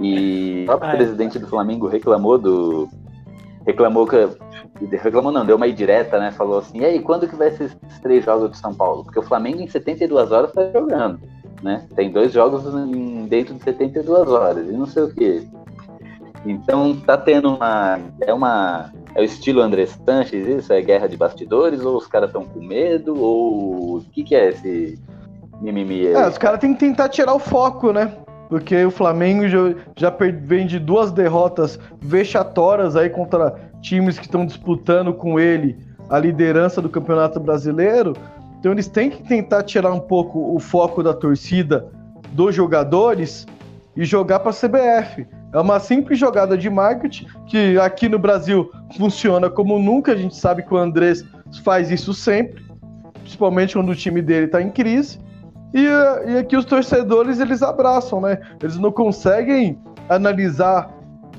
E 0.00 0.62
o 0.62 0.66
próprio 0.66 0.90
Ai. 0.90 0.96
presidente 0.96 1.38
do 1.38 1.46
Flamengo 1.46 1.86
reclamou 1.86 2.36
do. 2.36 2.88
Reclamou 3.64 4.06
que. 4.06 4.16
Reclamou 4.96 5.30
não, 5.30 5.46
deu 5.46 5.56
uma 5.56 5.68
indireta, 5.68 6.18
né? 6.18 6.32
Falou 6.32 6.58
assim, 6.58 6.80
e 6.80 6.84
aí, 6.84 7.00
quando 7.00 7.28
que 7.28 7.36
vai 7.36 7.50
ser 7.52 7.64
esses 7.64 8.00
três 8.00 8.24
jogos 8.24 8.50
de 8.50 8.56
São 8.56 8.74
Paulo? 8.74 9.04
Porque 9.04 9.20
o 9.20 9.22
Flamengo 9.22 9.60
em 9.60 9.68
72 9.68 10.32
horas 10.32 10.52
tá 10.52 10.68
jogando, 10.72 11.20
né? 11.62 11.86
Tem 11.94 12.10
dois 12.10 12.32
jogos 12.32 12.64
dentro 13.28 13.54
de 13.54 13.62
72 13.62 14.28
horas 14.28 14.66
e 14.68 14.72
não 14.72 14.86
sei 14.86 15.04
o 15.04 15.14
que. 15.14 15.48
Então 16.44 16.96
tá 16.96 17.16
tendo 17.16 17.54
uma. 17.54 18.00
É 18.20 18.32
uma. 18.32 18.92
É 19.14 19.20
o 19.20 19.24
estilo 19.24 19.60
André 19.60 19.86
Sanches, 19.86 20.46
isso? 20.46 20.72
É 20.72 20.80
guerra 20.80 21.06
de 21.06 21.16
bastidores? 21.16 21.84
Ou 21.84 21.96
os 21.96 22.06
caras 22.06 22.30
estão 22.30 22.44
com 22.44 22.60
medo? 22.60 23.18
Ou 23.18 23.98
o 23.98 24.04
que, 24.12 24.24
que 24.24 24.34
é 24.34 24.48
esse 24.48 24.98
mimimi? 25.60 26.06
É, 26.06 26.26
os 26.26 26.38
caras 26.38 26.60
têm 26.60 26.74
que 26.74 26.80
tentar 26.80 27.08
tirar 27.08 27.34
o 27.34 27.38
foco, 27.38 27.92
né? 27.92 28.12
Porque 28.48 28.84
o 28.84 28.90
Flamengo 28.90 29.48
já, 29.48 29.58
já 29.96 30.10
vem 30.10 30.66
de 30.66 30.78
duas 30.78 31.10
derrotas 31.12 31.78
vexatórias 32.00 32.96
aí 32.96 33.08
contra 33.08 33.54
times 33.80 34.18
que 34.18 34.26
estão 34.26 34.44
disputando 34.44 35.14
com 35.14 35.40
ele 35.40 35.76
a 36.10 36.18
liderança 36.18 36.82
do 36.82 36.88
Campeonato 36.88 37.40
Brasileiro. 37.40 38.14
Então 38.58 38.72
eles 38.72 38.88
têm 38.88 39.08
que 39.08 39.22
tentar 39.22 39.62
tirar 39.62 39.92
um 39.92 40.00
pouco 40.00 40.54
o 40.54 40.58
foco 40.58 41.02
da 41.02 41.14
torcida 41.14 41.88
dos 42.32 42.54
jogadores 42.54 43.46
e 43.96 44.04
jogar 44.04 44.40
para 44.40 44.50
a 44.50 44.54
CBF. 44.54 45.26
É 45.52 45.60
uma 45.60 45.78
simples 45.78 46.18
jogada 46.18 46.56
de 46.56 46.70
marketing 46.70 47.26
que 47.46 47.78
aqui 47.78 48.08
no 48.08 48.18
Brasil 48.18 48.70
funciona 48.96 49.50
como 49.50 49.78
nunca. 49.78 50.12
A 50.12 50.16
gente 50.16 50.34
sabe 50.34 50.62
que 50.62 50.72
o 50.72 50.78
Andrés 50.78 51.24
faz 51.62 51.90
isso 51.90 52.14
sempre, 52.14 52.64
principalmente 53.20 53.74
quando 53.74 53.90
o 53.90 53.94
time 53.94 54.22
dele 54.22 54.46
está 54.46 54.62
em 54.62 54.70
crise. 54.70 55.20
E, 55.74 55.84
e 55.84 56.38
aqui 56.38 56.56
os 56.56 56.64
torcedores 56.64 57.38
eles 57.38 57.62
abraçam, 57.62 58.20
né? 58.20 58.38
Eles 58.62 58.78
não 58.78 58.90
conseguem 58.90 59.78
analisar 60.08 60.90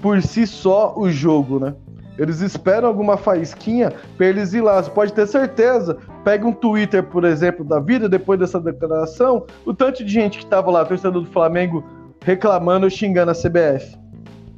por 0.02 0.22
si 0.22 0.46
só 0.46 0.94
o 0.96 1.10
jogo, 1.10 1.60
né? 1.60 1.74
Eles 2.18 2.42
esperam 2.42 2.88
alguma 2.88 3.18
faísquinha 3.18 3.92
pra 4.18 4.28
eles 4.28 4.54
ir 4.54 4.62
lá. 4.62 4.82
Você 4.82 4.92
pode 4.92 5.14
ter 5.14 5.28
certeza. 5.28 5.98
Pega 6.24 6.48
um 6.48 6.54
Twitter, 6.54 7.02
por 7.04 7.24
exemplo, 7.24 7.66
da 7.66 7.80
vida, 7.80 8.08
depois 8.08 8.40
dessa 8.40 8.60
declaração, 8.60 9.46
o 9.66 9.74
tanto 9.74 10.04
de 10.04 10.12
gente 10.12 10.38
que 10.38 10.46
tava 10.46 10.70
lá, 10.70 10.86
torcedor 10.86 11.24
do 11.24 11.32
Flamengo, 11.32 11.84
reclamando, 12.24 12.90
xingando 12.90 13.32
a 13.32 13.34
CBF. 13.34 14.03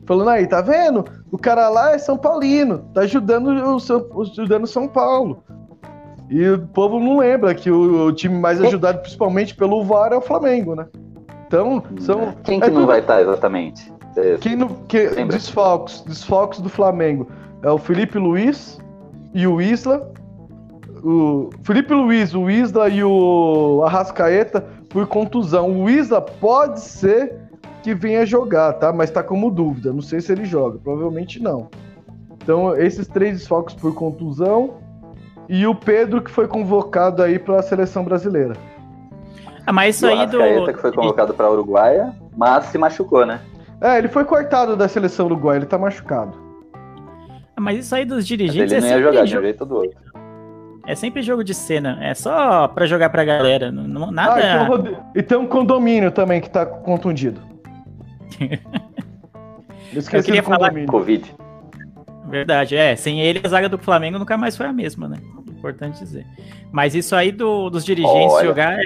Falando 0.05 0.29
aí, 0.29 0.45
tá 0.47 0.61
vendo? 0.61 1.03
O 1.31 1.37
cara 1.37 1.67
lá 1.69 1.93
é 1.93 1.97
São 1.97 2.17
Paulino, 2.17 2.79
tá 2.93 3.01
ajudando 3.01 3.47
o 3.49 3.79
São, 3.79 4.05
ajudando 4.21 4.67
São 4.67 4.87
Paulo. 4.87 5.43
E 6.29 6.47
o 6.49 6.59
povo 6.67 6.99
não 6.99 7.17
lembra 7.19 7.53
que 7.53 7.69
o, 7.69 8.07
o 8.07 8.11
time 8.13 8.37
mais 8.39 8.59
ajudado, 8.61 8.99
principalmente 8.99 9.55
pelo 9.55 9.83
VAR, 9.83 10.11
é 10.11 10.17
o 10.17 10.21
Flamengo, 10.21 10.75
né? 10.75 10.87
Então, 11.47 11.83
são. 11.99 12.33
Quem 12.43 12.59
que 12.59 12.65
é 12.65 12.69
não 12.69 12.77
tudo- 12.81 12.87
vai 12.87 12.99
estar 12.99 13.21
exatamente? 13.21 13.93
Cê- 14.13 14.37
Quem 14.41 14.55
não. 14.55 14.67
Que, 14.87 15.07
Lembra? 15.09 15.37
desfalques, 15.37 16.01
desfalques 16.01 16.59
do 16.59 16.69
Flamengo. 16.69 17.27
É 17.61 17.69
o 17.69 17.77
Felipe 17.77 18.17
Luiz 18.17 18.79
e 19.33 19.45
o 19.45 19.61
Isla. 19.61 20.11
O 21.03 21.51
Felipe 21.63 21.93
Luiz, 21.93 22.33
o 22.33 22.49
Isla 22.49 22.89
e 22.89 23.03
o 23.03 23.83
Arrascaeta 23.85 24.61
por 24.89 25.05
contusão. 25.05 25.79
O 25.83 25.87
Isla 25.89 26.19
pode 26.21 26.79
ser 26.79 27.44
que 27.85 27.93
venha 27.93 28.25
jogar, 28.25 28.73
tá? 28.73 28.91
Mas 28.91 29.11
tá 29.11 29.21
como 29.21 29.51
dúvida. 29.51 29.93
Não 29.93 30.01
sei 30.01 30.19
se 30.19 30.31
ele 30.31 30.43
joga. 30.43 30.79
Provavelmente 30.79 31.39
não. 31.39 31.69
Então, 32.41 32.75
esses 32.75 33.07
três 33.07 33.37
desfalques 33.37 33.75
por 33.75 33.93
contusão. 33.93 34.73
E 35.47 35.67
o 35.67 35.75
Pedro, 35.75 36.19
que 36.23 36.31
foi 36.31 36.47
convocado 36.47 37.21
aí 37.21 37.37
para 37.37 37.59
a 37.59 37.61
seleção 37.61 38.03
brasileira. 38.03 38.53
Ah, 39.67 39.71
mas 39.71 39.95
isso 39.97 40.07
o 40.07 40.09
aí 40.09 40.25
do. 40.25 40.65
Que 40.65 40.73
foi 40.81 40.91
convocado 40.91 41.31
para 41.35 41.51
Uruguaia, 41.51 42.11
mas 42.35 42.65
se 42.65 42.77
machucou, 42.79 43.23
né? 43.23 43.39
É, 43.79 43.99
ele 43.99 44.07
foi 44.07 44.25
cortado 44.25 44.75
da 44.75 44.87
seleção 44.87 45.27
uruguaia, 45.27 45.57
ele 45.59 45.65
tá 45.67 45.77
machucado. 45.77 46.35
Ah, 47.55 47.61
Mas 47.61 47.77
isso 47.85 47.93
aí 47.93 48.03
dos 48.05 48.17
Mas 48.17 48.25
dirigentes 48.25 48.71
ele 48.71 48.75
é 48.75 48.81
não 48.81 48.87
ia 48.87 48.93
sempre, 48.95 49.03
jogar 49.11 49.23
de 49.25 49.29
um 49.29 49.31
jogo, 49.33 49.43
jeito 49.43 49.61
ou 49.61 49.67
do 49.67 49.75
outro. 49.75 49.97
é 50.87 50.95
sempre 50.95 51.21
jogo 51.21 51.43
de 51.43 51.53
cena. 51.53 51.99
É 52.01 52.13
só 52.15 52.67
pra 52.67 52.87
jogar 52.87 53.09
pra 53.11 53.23
galera. 53.23 53.71
Não, 53.71 54.05
Ah, 54.07 54.11
nada. 54.11 54.41
tem, 54.41 54.57
o 54.61 54.65
Rod- 54.65 54.97
e 55.13 55.21
tem 55.21 55.37
um 55.37 55.45
condomínio 55.47 56.09
também 56.11 56.41
que 56.41 56.49
tá 56.49 56.65
contundido. 56.65 57.39
Eu 59.93 60.01
Eu 60.11 60.23
queria 60.23 60.41
do 60.41 60.45
falar- 60.45 60.67
condomínio. 60.69 60.89
Covid. 60.89 61.35
Verdade, 62.27 62.75
é. 62.75 62.95
Sem 62.95 63.21
ele, 63.21 63.39
a 63.43 63.47
zaga 63.47 63.69
do 63.69 63.77
Flamengo 63.77 64.17
nunca 64.19 64.35
mais 64.37 64.57
foi 64.57 64.65
a 64.65 64.73
mesma, 64.73 65.07
né? 65.07 65.17
Importante 65.47 65.99
dizer. 65.99 66.25
Mas 66.71 66.95
isso 66.95 67.15
aí 67.15 67.31
do- 67.31 67.69
dos 67.69 67.85
dirigentes 67.85 68.33
Olha. 68.33 68.45
jogar 68.45 68.77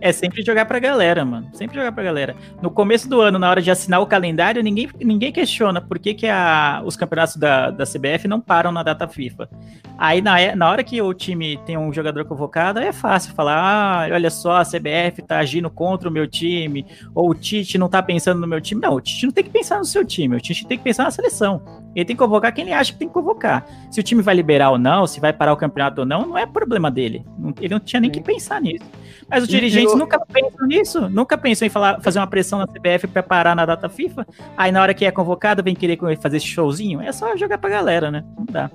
é, 0.00 0.12
sempre 0.12 0.42
jogar 0.44 0.66
pra 0.66 0.78
galera, 0.78 1.24
mano. 1.24 1.48
Sempre 1.54 1.76
jogar 1.76 1.92
pra 1.92 2.02
galera. 2.04 2.36
No 2.60 2.70
começo 2.70 3.08
do 3.08 3.20
ano, 3.20 3.38
na 3.38 3.48
hora 3.48 3.62
de 3.62 3.70
assinar 3.70 4.00
o 4.00 4.06
calendário, 4.06 4.62
ninguém, 4.62 4.88
ninguém 5.00 5.32
questiona 5.32 5.80
por 5.80 5.98
que, 5.98 6.12
que 6.14 6.26
a- 6.26 6.82
os 6.84 6.96
campeonatos 6.96 7.36
da, 7.36 7.70
da 7.70 7.84
CBF 7.84 8.28
não 8.28 8.40
param 8.40 8.70
na 8.70 8.82
data 8.82 9.08
FIFA. 9.08 9.48
Aí, 9.96 10.20
na, 10.20 10.54
na 10.56 10.68
hora 10.70 10.82
que 10.84 11.00
o 11.00 11.14
time 11.14 11.56
tem 11.64 11.78
um 11.78 11.92
jogador 11.92 12.24
convocado, 12.24 12.80
é 12.80 12.92
fácil 12.92 13.32
falar: 13.34 13.56
ah, 13.56 14.08
olha 14.12 14.28
só, 14.30 14.56
a 14.56 14.64
CBF 14.64 15.22
tá 15.26 15.38
agindo 15.38 15.70
contra 15.70 16.08
o 16.08 16.12
meu 16.12 16.26
time, 16.26 16.84
ou 17.14 17.30
o 17.30 17.34
Tite 17.34 17.78
não 17.78 17.88
tá 17.88 18.02
pensando 18.02 18.40
no 18.40 18.46
meu 18.46 18.60
time. 18.60 18.80
Não, 18.80 18.94
o 18.94 19.00
Tite 19.00 19.26
não 19.26 19.32
tem 19.32 19.44
que 19.44 19.50
pensar 19.50 19.78
no 19.78 19.84
seu 19.84 20.04
time, 20.04 20.36
o 20.36 20.40
Tite 20.40 20.66
tem 20.66 20.76
que 20.76 20.84
pensar 20.84 21.04
na 21.04 21.10
seleção. 21.10 21.62
Ele 21.94 22.04
tem 22.04 22.16
que 22.16 22.22
convocar 22.22 22.52
quem 22.52 22.64
ele 22.64 22.72
acha 22.72 22.92
que 22.92 22.98
tem 22.98 23.06
que 23.06 23.14
convocar. 23.14 23.64
Se 23.90 24.00
o 24.00 24.02
time 24.02 24.20
vai 24.20 24.34
liberar 24.34 24.70
ou 24.70 24.78
não, 24.78 25.06
se 25.06 25.20
vai 25.20 25.32
parar 25.32 25.52
o 25.52 25.56
campeonato 25.56 26.00
ou 26.00 26.06
não, 26.06 26.26
não 26.26 26.36
é 26.36 26.44
problema 26.44 26.90
dele. 26.90 27.24
Ele 27.60 27.72
não 27.72 27.78
tinha 27.80 28.00
nem 28.00 28.10
que 28.10 28.20
pensar 28.20 28.60
nisso. 28.60 28.84
Mas 29.28 29.42
os 29.42 29.48
dirigentes 29.48 29.92
e 29.92 29.94
o- 29.94 29.98
nunca 29.98 30.18
pensam 30.20 30.66
nisso, 30.66 31.08
nunca 31.08 31.36
pensam 31.38 31.66
em 31.66 31.68
falar, 31.70 32.00
fazer 32.00 32.18
uma 32.18 32.26
pressão 32.26 32.58
na 32.58 32.66
CBF 32.66 33.06
pra 33.06 33.22
parar 33.22 33.54
na 33.56 33.64
data 33.66 33.88
FIFA. 33.88 34.26
Aí 34.56 34.70
na 34.70 34.80
hora 34.82 34.94
que 34.94 35.04
é 35.04 35.10
convocado, 35.10 35.62
vem 35.62 35.74
querer 35.74 35.98
fazer 36.20 36.36
esse 36.36 36.46
showzinho. 36.46 37.00
É 37.00 37.10
só 37.12 37.36
jogar 37.36 37.58
pra 37.58 37.70
galera, 37.70 38.10
né? 38.10 38.24
Não 38.36 38.44
dá. 38.44 38.70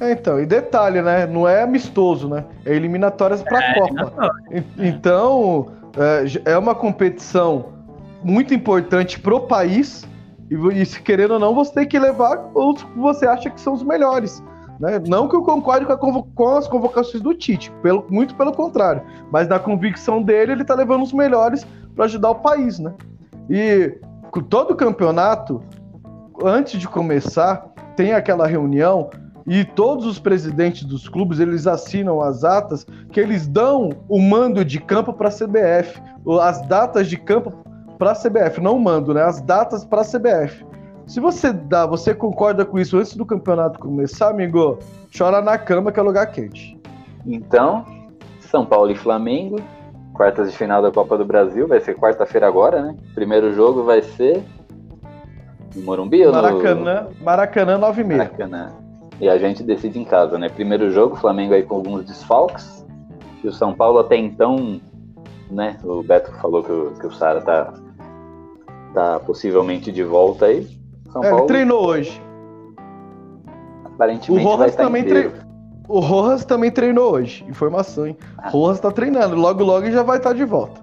É, 0.00 0.12
então, 0.12 0.38
e 0.40 0.46
detalhe, 0.46 1.02
né? 1.02 1.26
Não 1.26 1.48
é 1.48 1.62
amistoso, 1.62 2.28
né? 2.28 2.44
É 2.64 2.74
eliminatórias 2.74 3.42
pra 3.42 3.74
Copa. 3.74 4.30
E- 4.52 4.62
Então, 4.86 5.66
é, 6.44 6.52
é 6.52 6.58
uma 6.58 6.74
competição 6.74 7.66
muito 8.22 8.54
importante 8.54 9.18
pro 9.18 9.40
país. 9.40 10.06
E, 10.50 10.54
e 10.80 10.86
se 10.86 11.02
querendo 11.02 11.32
ou 11.32 11.38
não, 11.40 11.54
você 11.54 11.72
tem 11.74 11.86
que 11.86 11.98
levar 11.98 12.48
os 12.54 12.82
que 12.82 12.98
você 12.98 13.26
acha 13.26 13.50
que 13.50 13.60
são 13.60 13.72
os 13.74 13.82
melhores. 13.82 14.42
Né? 14.78 15.00
Não 15.06 15.28
que 15.28 15.34
eu 15.34 15.42
concorde 15.42 15.84
com, 15.84 15.96
convo- 15.96 16.28
com 16.34 16.48
as 16.56 16.68
convocações 16.68 17.22
do 17.22 17.34
Tite, 17.34 17.70
pelo, 17.82 18.06
muito 18.08 18.34
pelo 18.34 18.52
contrário. 18.52 19.02
Mas 19.30 19.48
na 19.48 19.58
convicção 19.58 20.22
dele, 20.22 20.52
ele 20.52 20.64
tá 20.64 20.74
levando 20.74 21.02
os 21.02 21.12
melhores 21.12 21.66
para 21.94 22.04
ajudar 22.04 22.30
o 22.30 22.36
país, 22.36 22.78
né? 22.78 22.94
E 23.50 23.98
todo 24.48 24.76
campeonato, 24.76 25.60
antes 26.44 26.78
de 26.80 26.86
começar, 26.86 27.66
tem 27.96 28.12
aquela 28.12 28.46
reunião 28.46 29.10
e 29.46 29.64
todos 29.64 30.04
os 30.04 30.18
presidentes 30.18 30.84
dos 30.84 31.08
clubes 31.08 31.40
eles 31.40 31.66
assinam 31.66 32.20
as 32.20 32.44
atas 32.44 32.86
que 33.10 33.18
eles 33.18 33.48
dão 33.48 33.90
o 34.06 34.20
mando 34.20 34.62
de 34.64 34.78
campo 34.78 35.12
para 35.12 35.28
a 35.28 35.32
CBF, 35.32 36.00
as 36.42 36.60
datas 36.68 37.08
de 37.08 37.16
campo 37.16 37.52
para 37.98 38.12
a 38.12 38.14
CBF, 38.14 38.60
não 38.60 38.76
o 38.76 38.80
mando, 38.80 39.12
né? 39.14 39.22
As 39.22 39.40
datas 39.40 39.84
para 39.84 40.02
a 40.02 40.04
CBF. 40.04 40.64
Se 41.08 41.20
você 41.20 41.54
dá, 41.54 41.86
você 41.86 42.14
concorda 42.14 42.66
com 42.66 42.78
isso 42.78 42.98
antes 42.98 43.16
do 43.16 43.24
campeonato 43.24 43.78
começar, 43.78 44.28
amigo? 44.28 44.78
Chora 45.16 45.40
na 45.40 45.56
cama 45.56 45.90
que 45.90 45.98
é 45.98 46.02
lugar 46.02 46.26
quente. 46.26 46.78
Então, 47.24 47.82
São 48.40 48.66
Paulo 48.66 48.90
e 48.90 48.94
Flamengo, 48.94 49.58
quartas 50.12 50.52
de 50.52 50.56
final 50.56 50.82
da 50.82 50.92
Copa 50.92 51.16
do 51.16 51.24
Brasil, 51.24 51.66
vai 51.66 51.80
ser 51.80 51.96
quarta-feira 51.96 52.46
agora, 52.46 52.82
né? 52.82 52.96
Primeiro 53.14 53.54
jogo 53.54 53.84
vai 53.84 54.02
ser 54.02 54.44
no 55.74 55.82
Morumbi 55.82 56.26
ou 56.26 56.30
no 56.30 56.42
Maracanã, 56.42 57.06
Maracanã 57.22 57.78
9 57.78 58.02
e 58.02 58.04
meia. 58.04 58.18
Maracanã. 58.24 58.72
E 59.18 59.30
a 59.30 59.38
gente 59.38 59.62
decide 59.62 59.98
em 59.98 60.04
casa, 60.04 60.38
né? 60.38 60.50
Primeiro 60.50 60.90
jogo, 60.90 61.16
Flamengo 61.16 61.54
aí 61.54 61.62
com 61.62 61.76
alguns 61.76 62.04
desfalques. 62.04 62.86
E 63.42 63.48
o 63.48 63.52
São 63.52 63.72
Paulo 63.72 63.98
até 63.98 64.16
então, 64.16 64.78
né? 65.50 65.78
O 65.82 66.02
Beto 66.02 66.30
falou 66.32 66.62
que 66.62 66.70
o, 66.70 66.90
que 67.00 67.06
o 67.06 67.10
Sara 67.10 67.40
tá, 67.40 67.72
tá 68.92 69.18
possivelmente 69.20 69.90
de 69.90 70.04
volta 70.04 70.44
aí. 70.44 70.77
São 71.12 71.22
É, 71.22 71.26
ele 71.26 71.30
Paulo 71.34 71.46
treinou 71.46 71.86
hoje. 71.86 72.22
aparentemente 73.84 74.46
o 74.46 74.48
Rojas 74.50 74.74
também 74.76 75.02
inteiro. 75.02 75.32
O 75.88 76.00
Rojas 76.00 76.44
também 76.44 76.70
treinou 76.70 77.12
hoje. 77.12 77.44
Informação, 77.48 78.06
hein? 78.06 78.16
Ah. 78.36 78.50
Rojas 78.50 78.80
tá 78.80 78.90
treinando. 78.90 79.34
Logo, 79.36 79.64
logo 79.64 79.90
já 79.90 80.02
vai 80.02 80.18
estar 80.18 80.34
de 80.34 80.44
volta. 80.44 80.80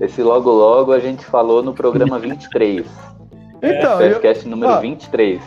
Esse 0.00 0.22
logo 0.22 0.50
logo 0.50 0.92
a 0.92 0.98
gente 0.98 1.24
falou 1.24 1.62
no 1.62 1.72
programa 1.72 2.18
23. 2.18 2.84
Então, 3.66 3.98
eu, 3.98 4.14
podcast 4.14 4.46
número 4.46 4.72
Ah. 4.72 4.78
23. 4.80 5.40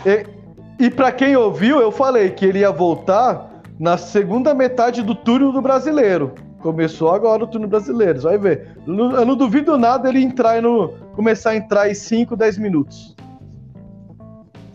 E 0.79 0.89
pra 0.89 1.11
quem 1.11 1.37
ouviu, 1.37 1.79
eu 1.79 1.91
falei 1.91 2.31
que 2.31 2.43
ele 2.47 2.59
ia 2.59 2.71
voltar 2.71 3.61
na 3.79 3.95
segunda 3.95 4.55
metade 4.55 5.03
do 5.03 5.13
turno 5.13 5.51
do 5.51 5.61
brasileiro. 5.61 6.33
Começou 6.67 7.11
agora 7.13 7.45
o 7.45 7.47
turno 7.47 7.65
brasileiro, 7.65 8.19
vai 8.19 8.37
ver. 8.37 8.77
Eu 8.85 8.93
não- 8.93 9.35
duvido 9.37 9.77
nada 9.77 10.09
ele 10.09 10.21
entrar 10.21 10.61
no. 10.61 10.89
começar 11.15 11.51
a 11.51 11.55
entrar 11.55 11.89
em 11.89 11.93
5, 11.93 12.35
10 12.35 12.57
minutos. 12.57 13.15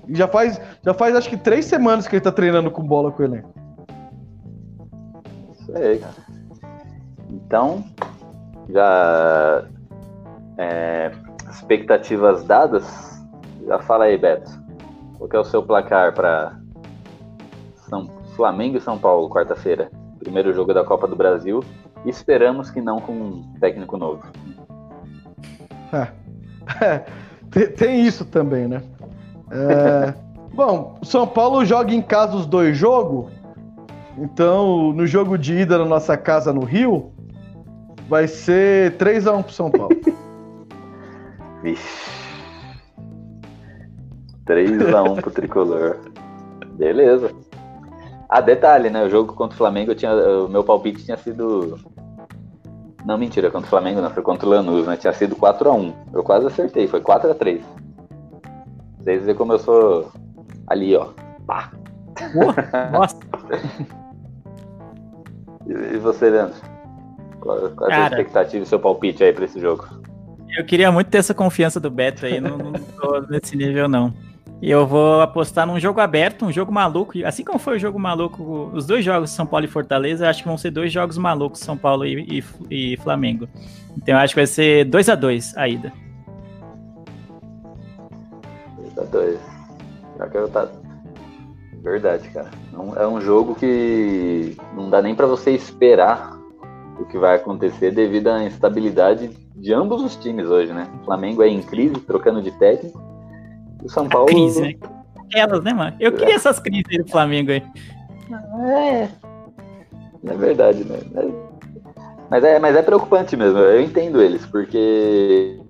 E 0.08 0.16
já 0.16 0.26
faz, 0.26 0.58
já 0.82 0.94
faz 0.94 1.14
acho 1.14 1.28
que 1.28 1.36
três 1.36 1.66
semanas 1.66 2.08
que 2.08 2.16
ele 2.16 2.22
tá 2.24 2.32
treinando 2.32 2.70
com 2.70 2.82
bola 2.82 3.12
com 3.12 3.22
o 3.22 3.26
elenco. 3.26 3.50
Isso 5.52 5.76
aí, 5.76 5.98
cara. 5.98 6.14
Então, 7.28 7.84
já. 8.70 9.64
é, 10.56 11.12
expectativas 11.50 12.42
dadas. 12.44 13.22
Já 13.66 13.78
fala 13.80 14.04
aí, 14.04 14.16
Beto. 14.16 14.50
Qual 15.18 15.28
que 15.28 15.36
é 15.36 15.40
o 15.40 15.44
seu 15.44 15.62
placar 15.62 16.14
para 16.14 16.58
Flamengo 18.34 18.78
e 18.78 18.80
São 18.80 18.96
Paulo, 18.96 19.28
quarta-feira? 19.28 19.90
Primeiro 20.22 20.52
jogo 20.52 20.72
da 20.72 20.84
Copa 20.84 21.08
do 21.08 21.16
Brasil. 21.16 21.64
Esperamos 22.06 22.70
que 22.70 22.80
não 22.80 23.00
com 23.00 23.12
um 23.12 23.54
técnico 23.60 23.96
novo. 23.96 24.22
tem, 27.50 27.68
tem 27.68 28.06
isso 28.06 28.24
também, 28.24 28.68
né? 28.68 28.82
É, 29.50 30.14
bom, 30.54 30.98
São 31.02 31.26
Paulo 31.26 31.64
joga 31.64 31.92
em 31.92 32.02
casa 32.02 32.36
os 32.36 32.46
dois 32.46 32.76
jogos. 32.76 33.30
Então, 34.16 34.92
no 34.92 35.06
jogo 35.06 35.36
de 35.38 35.54
ida 35.54 35.78
na 35.78 35.84
nossa 35.84 36.16
casa 36.16 36.52
no 36.52 36.64
Rio, 36.64 37.12
vai 38.08 38.28
ser 38.28 38.96
3x1 38.98 39.42
pro 39.42 39.52
São 39.52 39.70
Paulo. 39.70 39.96
Vixe. 41.62 42.10
3x1 44.46 45.20
pro 45.20 45.30
tricolor. 45.30 45.96
Beleza. 46.74 47.30
Ah, 48.34 48.40
detalhe, 48.40 48.88
né? 48.88 49.04
O 49.04 49.10
jogo 49.10 49.34
contra 49.34 49.54
o 49.54 49.58
Flamengo, 49.58 49.90
eu 49.90 49.94
tinha, 49.94 50.10
o 50.10 50.48
meu 50.48 50.64
palpite 50.64 51.04
tinha 51.04 51.18
sido. 51.18 51.78
Não, 53.04 53.18
mentira, 53.18 53.50
contra 53.50 53.66
o 53.66 53.70
Flamengo 53.70 54.00
não, 54.00 54.08
foi 54.08 54.22
contra 54.22 54.46
o 54.46 54.48
Lanús, 54.48 54.86
né? 54.86 54.96
Tinha 54.96 55.12
sido 55.12 55.36
4x1. 55.36 55.92
Eu 56.14 56.22
quase 56.22 56.46
acertei, 56.46 56.88
foi 56.88 57.02
4x3. 57.02 57.60
Vocês 59.00 59.20
verem 59.20 59.34
como 59.34 59.52
eu 59.52 59.58
sou 59.58 60.10
ali, 60.66 60.96
ó. 60.96 61.08
Pá. 61.46 61.72
Nossa, 62.90 63.18
E 65.66 65.98
você, 65.98 66.30
Leandro? 66.30 66.56
Qual, 67.38 67.58
qual 67.72 67.90
é 67.90 67.92
a 67.92 67.96
sua 67.96 68.08
Cara. 68.08 68.20
expectativa 68.20 68.62
e 68.64 68.66
seu 68.66 68.80
palpite 68.80 69.22
aí 69.22 69.34
pra 69.34 69.44
esse 69.44 69.60
jogo? 69.60 69.86
eu 70.56 70.64
queria 70.64 70.90
muito 70.90 71.10
ter 71.10 71.18
essa 71.18 71.34
confiança 71.34 71.78
do 71.78 71.90
Beto 71.90 72.24
aí, 72.24 72.40
não, 72.40 72.56
não 72.56 72.72
tô 72.72 73.20
nesse 73.28 73.54
nível 73.56 73.88
não. 73.90 74.12
E 74.62 74.70
eu 74.70 74.86
vou 74.86 75.20
apostar 75.20 75.66
num 75.66 75.80
jogo 75.80 76.00
aberto, 76.00 76.44
um 76.44 76.52
jogo 76.52 76.70
maluco. 76.70 77.14
Assim 77.26 77.42
como 77.42 77.58
foi 77.58 77.76
o 77.76 77.80
jogo 77.80 77.98
maluco, 77.98 78.70
os 78.72 78.86
dois 78.86 79.04
jogos 79.04 79.30
São 79.30 79.44
Paulo 79.44 79.66
e 79.66 79.68
Fortaleza, 79.68 80.30
acho 80.30 80.44
que 80.44 80.48
vão 80.48 80.56
ser 80.56 80.70
dois 80.70 80.92
jogos 80.92 81.18
malucos, 81.18 81.58
São 81.58 81.76
Paulo 81.76 82.06
e, 82.06 82.44
e, 82.70 82.92
e 82.92 82.96
Flamengo. 82.98 83.48
Então 83.96 84.16
acho 84.16 84.34
que 84.34 84.40
vai 84.40 84.46
ser 84.46 84.84
2 84.84 85.08
a 85.08 85.16
2 85.16 85.56
a 85.56 85.68
ida. 85.68 85.92
2 88.76 88.98
a 88.98 89.02
2 89.02 89.40
Já 90.18 90.48
tá. 90.48 90.68
Verdade, 91.82 92.28
cara. 92.28 92.50
É 93.00 93.06
um 93.08 93.20
jogo 93.20 93.56
que 93.56 94.56
não 94.76 94.88
dá 94.88 95.02
nem 95.02 95.16
para 95.16 95.26
você 95.26 95.50
esperar 95.50 96.38
o 97.00 97.04
que 97.04 97.18
vai 97.18 97.34
acontecer 97.34 97.90
devido 97.90 98.28
à 98.28 98.44
instabilidade 98.44 99.28
de 99.56 99.74
ambos 99.74 100.00
os 100.02 100.14
times 100.14 100.46
hoje, 100.46 100.72
né? 100.72 100.88
O 101.00 101.04
Flamengo 101.04 101.42
é 101.42 101.48
em 101.48 101.60
crise, 101.60 101.98
trocando 101.98 102.40
de 102.40 102.52
técnico. 102.52 103.11
O 103.82 103.88
São 103.88 104.08
Paulo. 104.08 104.28
A 104.28 104.32
crise, 104.32 104.60
né? 104.60 104.74
Elas, 105.34 105.64
né, 105.64 105.72
mano? 105.72 105.96
Eu 105.98 106.12
queria 106.12 106.34
essas 106.34 106.58
crises 106.58 107.04
do 107.04 107.10
Flamengo 107.10 107.52
aí. 107.52 107.62
É. 108.70 109.08
É 110.24 110.34
verdade, 110.36 110.84
né? 110.84 110.98
Mas 112.30 112.44
é, 112.44 112.58
mas 112.58 112.76
é 112.76 112.82
preocupante 112.82 113.36
mesmo. 113.36 113.58
Eu 113.58 113.82
entendo 113.82 114.22
eles, 114.22 114.44
porque. 114.46 115.60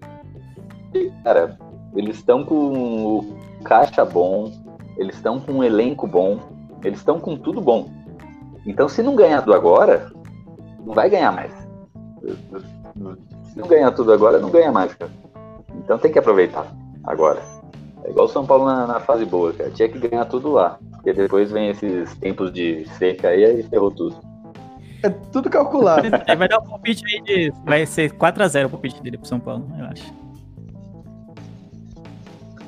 Cara, 1.24 1.58
eles 1.94 2.16
estão 2.16 2.44
com 2.44 2.54
o 2.54 3.36
caixa 3.64 4.04
bom, 4.04 4.52
eles 4.96 5.16
estão 5.16 5.40
com 5.40 5.52
um 5.52 5.64
elenco 5.64 6.06
bom, 6.06 6.38
eles 6.84 6.98
estão 6.98 7.18
com 7.18 7.36
tudo 7.36 7.60
bom. 7.60 7.90
Então, 8.66 8.88
se 8.88 9.02
não 9.02 9.16
ganhar 9.16 9.40
tudo 9.40 9.54
agora, 9.54 10.12
não 10.84 10.94
vai 10.94 11.08
ganhar 11.08 11.32
mais. 11.32 11.52
Se 13.44 13.58
não 13.58 13.66
ganhar 13.66 13.90
tudo 13.92 14.12
agora, 14.12 14.38
não 14.38 14.50
ganha 14.50 14.70
mais, 14.70 14.94
cara. 14.94 15.10
Então 15.76 15.98
tem 15.98 16.12
que 16.12 16.18
aproveitar 16.18 16.66
agora. 17.04 17.40
É 18.04 18.10
igual 18.10 18.26
o 18.26 18.28
São 18.28 18.44
Paulo 18.44 18.64
na, 18.64 18.86
na, 18.86 19.00
fase 19.00 19.24
boa, 19.24 19.52
cara. 19.52 19.70
Tinha 19.70 19.88
que 19.88 19.98
ganhar 19.98 20.24
tudo 20.24 20.52
lá. 20.52 20.78
Porque 20.92 21.12
depois 21.12 21.50
vem 21.50 21.70
esses 21.70 22.14
tempos 22.16 22.52
de 22.52 22.86
seca 22.98 23.28
aí 23.28 23.60
e 23.60 23.62
ferrou 23.64 23.90
tudo. 23.90 24.16
É 25.02 25.10
tudo 25.10 25.50
calculado. 25.50 26.08
É, 26.26 26.36
vai 26.36 26.48
dar 26.48 26.60
um 26.60 26.64
palpite 26.64 27.04
aí 27.06 27.22
de. 27.22 27.52
Vai 27.64 27.86
ser 27.86 28.12
4x0 28.12 28.66
o 28.66 28.70
palpite 28.70 29.02
dele 29.02 29.18
pro 29.18 29.26
São 29.26 29.40
Paulo, 29.40 29.66
eu 29.78 29.84
acho. 29.86 30.12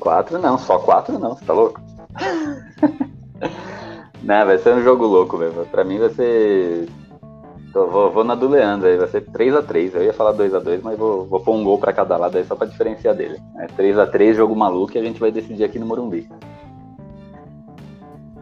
4 0.00 0.38
não, 0.38 0.58
só 0.58 0.78
4 0.78 1.18
não, 1.18 1.34
você 1.34 1.44
tá 1.44 1.52
louco? 1.52 1.80
não, 4.22 4.46
vai 4.46 4.58
ser 4.58 4.74
um 4.74 4.82
jogo 4.82 5.06
louco 5.06 5.38
mesmo. 5.38 5.64
Pra 5.66 5.82
mim 5.82 5.98
vai 5.98 6.10
ser 6.10 6.88
então, 7.74 7.90
vou, 7.90 8.08
vou, 8.08 8.22
na 8.22 8.36
do 8.36 8.46
Leandro 8.46 8.86
aí, 8.86 8.96
vai 8.96 9.08
ser 9.08 9.22
3x3. 9.22 9.96
Eu 9.96 10.04
ia 10.04 10.12
falar 10.12 10.32
2x2, 10.34 10.78
mas 10.80 10.96
vou, 10.96 11.26
vou 11.26 11.40
pôr 11.40 11.56
um 11.56 11.64
gol 11.64 11.76
pra 11.76 11.92
cada 11.92 12.16
lado 12.16 12.38
aí 12.38 12.44
só 12.44 12.54
pra 12.54 12.68
diferenciar 12.68 13.16
dele. 13.16 13.40
É 13.58 13.66
3x3, 13.66 14.34
jogo 14.34 14.54
maluco, 14.54 14.96
e 14.96 15.00
a 15.00 15.02
gente 15.02 15.18
vai 15.18 15.32
decidir 15.32 15.64
aqui 15.64 15.76
no 15.76 15.84
Morumbi. 15.84 16.28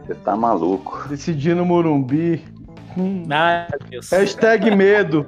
Você 0.04 0.14
tá 0.16 0.36
maluco. 0.36 1.08
Decidir 1.08 1.56
no 1.56 1.64
Morumbi. 1.64 2.44
Hum. 2.94 3.24
Ai. 3.30 3.68
Hashtag 4.10 4.70
medo. 4.76 5.26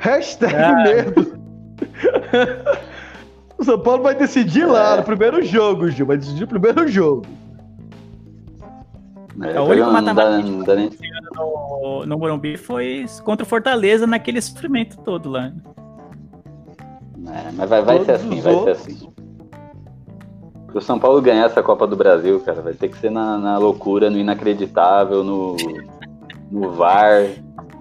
Hashtag 0.00 0.54
Ai. 0.54 0.84
medo. 0.84 1.40
o 3.56 3.64
São 3.64 3.78
Paulo 3.78 4.02
vai 4.02 4.14
decidir 4.14 4.64
é. 4.64 4.66
lá 4.66 4.98
no 4.98 5.02
primeiro 5.02 5.42
jogo, 5.42 5.88
Gil. 5.88 6.04
Vai 6.04 6.18
decidir 6.18 6.42
no 6.42 6.48
primeiro 6.48 6.86
jogo. 6.88 7.24
É, 9.40 9.52
é 9.52 9.60
o 9.62 9.64
único 9.64 9.90
mata-mata 9.90 10.42
no, 11.36 12.06
no 12.06 12.18
Morumbi 12.18 12.56
foi 12.56 13.06
contra 13.24 13.44
o 13.44 13.48
Fortaleza 13.48 14.06
naquele 14.06 14.40
sofrimento 14.40 14.96
todo 14.98 15.30
lá. 15.30 15.52
É, 17.28 17.52
mas 17.52 17.68
vai, 17.68 17.82
vai 17.82 18.04
ser 18.04 18.12
assim, 18.12 18.40
vai 18.40 18.64
ser 18.64 18.70
assim. 18.70 19.12
Pro 20.66 20.80
São 20.80 20.98
Paulo 20.98 21.20
ganhar 21.20 21.46
essa 21.46 21.62
Copa 21.62 21.86
do 21.86 21.96
Brasil, 21.96 22.40
cara, 22.40 22.60
vai 22.60 22.74
ter 22.74 22.88
que 22.88 22.98
ser 22.98 23.10
na, 23.10 23.38
na 23.38 23.58
loucura, 23.58 24.10
no 24.10 24.18
inacreditável, 24.18 25.24
no, 25.24 25.56
no 26.50 26.70
VAR, 26.72 27.28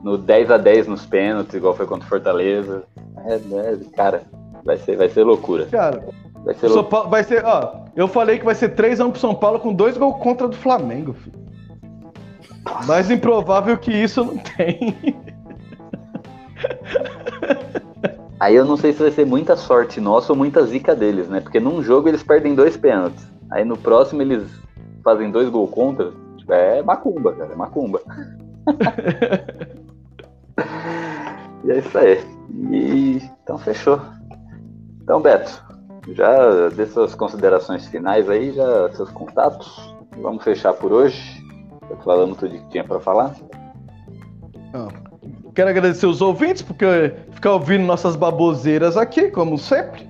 no 0.03 0.17
10 0.17 0.51
a 0.51 0.57
10 0.57 0.87
nos 0.87 1.05
pênaltis, 1.05 1.53
igual 1.55 1.75
foi 1.75 1.85
contra 1.85 2.05
o 2.05 2.09
Fortaleza. 2.09 2.83
É, 3.25 3.35
é, 3.35 3.77
cara, 3.95 4.23
vai 4.63 4.77
ser, 4.77 4.95
vai 4.97 5.09
ser 5.09 5.23
loucura. 5.23 5.65
Cara, 5.65 6.07
vai 6.43 6.55
ser, 6.55 6.67
loucura. 6.67 7.03
vai 7.03 7.23
ser, 7.23 7.45
ó, 7.45 7.85
eu 7.95 8.07
falei 8.07 8.39
que 8.39 8.45
vai 8.45 8.55
ser 8.55 8.69
3 8.69 8.99
a 8.99 9.05
1 9.05 9.11
pro 9.11 9.19
São 9.19 9.35
Paulo 9.35 9.59
com 9.59 9.73
dois 9.73 9.97
gols 9.97 10.17
contra 10.21 10.47
do 10.47 10.55
Flamengo, 10.55 11.13
filho. 11.13 11.44
Mais 12.87 13.11
improvável 13.11 13.77
que 13.77 13.91
isso 13.91 14.23
não 14.23 14.37
tem. 14.37 14.95
Aí 18.39 18.55
eu 18.55 18.65
não 18.65 18.77
sei 18.77 18.93
se 18.93 18.99
vai 18.99 19.11
ser 19.11 19.25
muita 19.25 19.55
sorte 19.55 20.01
nossa 20.01 20.33
ou 20.33 20.37
muita 20.37 20.65
zica 20.65 20.95
deles, 20.95 21.27
né? 21.27 21.39
Porque 21.39 21.59
num 21.59 21.81
jogo 21.81 22.07
eles 22.07 22.23
perdem 22.23 22.53
dois 22.53 22.75
pênaltis. 22.75 23.25
Aí 23.49 23.63
no 23.63 23.77
próximo 23.77 24.21
eles 24.21 24.49
fazem 25.03 25.31
dois 25.31 25.49
gols 25.49 25.71
contra. 25.71 26.11
É 26.49 26.83
macumba, 26.83 27.33
cara. 27.33 27.53
É 27.53 27.55
macumba. 27.55 28.01
e 31.63 31.71
é 31.71 31.79
isso 31.79 31.97
aí. 31.97 32.19
E 32.71 33.21
então 33.43 33.57
fechou. 33.57 34.01
Então, 35.01 35.21
Beto, 35.21 35.63
já 36.09 36.69
dê 36.69 36.85
suas 36.87 37.15
considerações 37.15 37.87
finais 37.87 38.29
aí, 38.29 38.51
já 38.51 38.91
seus 38.93 39.09
contatos. 39.11 39.95
Vamos 40.17 40.43
fechar 40.43 40.73
por 40.73 40.91
hoje. 40.91 41.44
Falamos 42.03 42.37
tudo 42.37 42.51
que 42.51 42.69
tinha 42.69 42.83
para 42.83 42.99
falar. 42.99 43.35
Quero 45.53 45.69
agradecer 45.69 46.05
os 46.05 46.21
ouvintes, 46.21 46.61
porque 46.61 47.13
ficar 47.31 47.53
ouvindo 47.53 47.85
nossas 47.85 48.15
baboseiras 48.15 48.97
aqui, 48.97 49.29
como 49.29 49.57
sempre. 49.57 50.07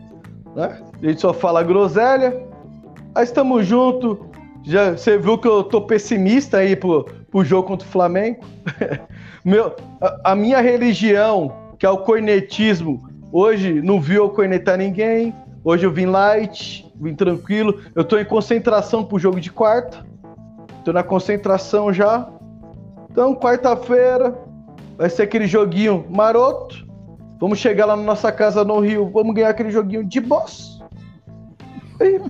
Né? 0.56 0.82
A 1.02 1.06
gente 1.06 1.22
só 1.22 1.34
fala 1.34 1.62
groselha. 1.62 2.44
Mas 3.14 3.30
estamos 3.30 3.66
juntos. 3.68 4.18
Já, 4.64 4.94
você 4.94 5.18
viu 5.18 5.38
que 5.38 5.48
eu 5.48 5.64
tô 5.64 5.82
pessimista 5.82 6.58
aí 6.58 6.76
pro, 6.76 7.06
pro 7.30 7.46
jogo 7.46 7.68
contra 7.68 7.88
o 7.88 7.92
Flamengo. 7.92 8.44
Meu, 9.46 9.76
a, 10.02 10.32
a, 10.32 10.36
minha 10.36 10.60
religião, 10.60 11.56
que 11.78 11.86
é 11.86 11.90
o 11.90 12.00
cornetismo, 12.00 13.08
hoje 13.32 13.80
não 13.84 14.02
viu 14.02 14.24
eu 14.24 14.30
cornetar 14.30 14.78
ninguém. 14.78 15.36
Hoje 15.64 15.86
eu 15.86 15.92
vim 15.92 16.08
light, 16.08 16.92
vim 17.00 17.14
tranquilo. 17.14 17.80
Eu 17.94 18.04
tô 18.04 18.18
em 18.18 18.26
concentração 18.26 19.04
pro 19.04 19.20
jogo 19.20 19.40
de 19.40 19.52
quarta. 19.52 20.04
Tô 20.86 20.94
na 20.94 21.02
concentração 21.02 21.92
já. 21.92 22.30
Então, 23.10 23.36
quarta-feira 23.36 24.38
vai 24.96 25.10
ser 25.10 25.24
aquele 25.24 25.48
joguinho 25.48 26.06
maroto. 26.10 26.86
Vamos 27.42 27.58
chegar 27.58 27.88
lá 27.88 27.96
na 27.96 28.04
nossa 28.04 28.32
casa 28.32 28.64
no 28.64 28.80
Rio, 28.80 29.10
vamos 29.10 29.34
ganhar 29.34 29.50
aquele 29.50 29.72
joguinho 29.72 30.06
de 30.06 30.22
boss. 30.22 30.80
E 32.00 32.22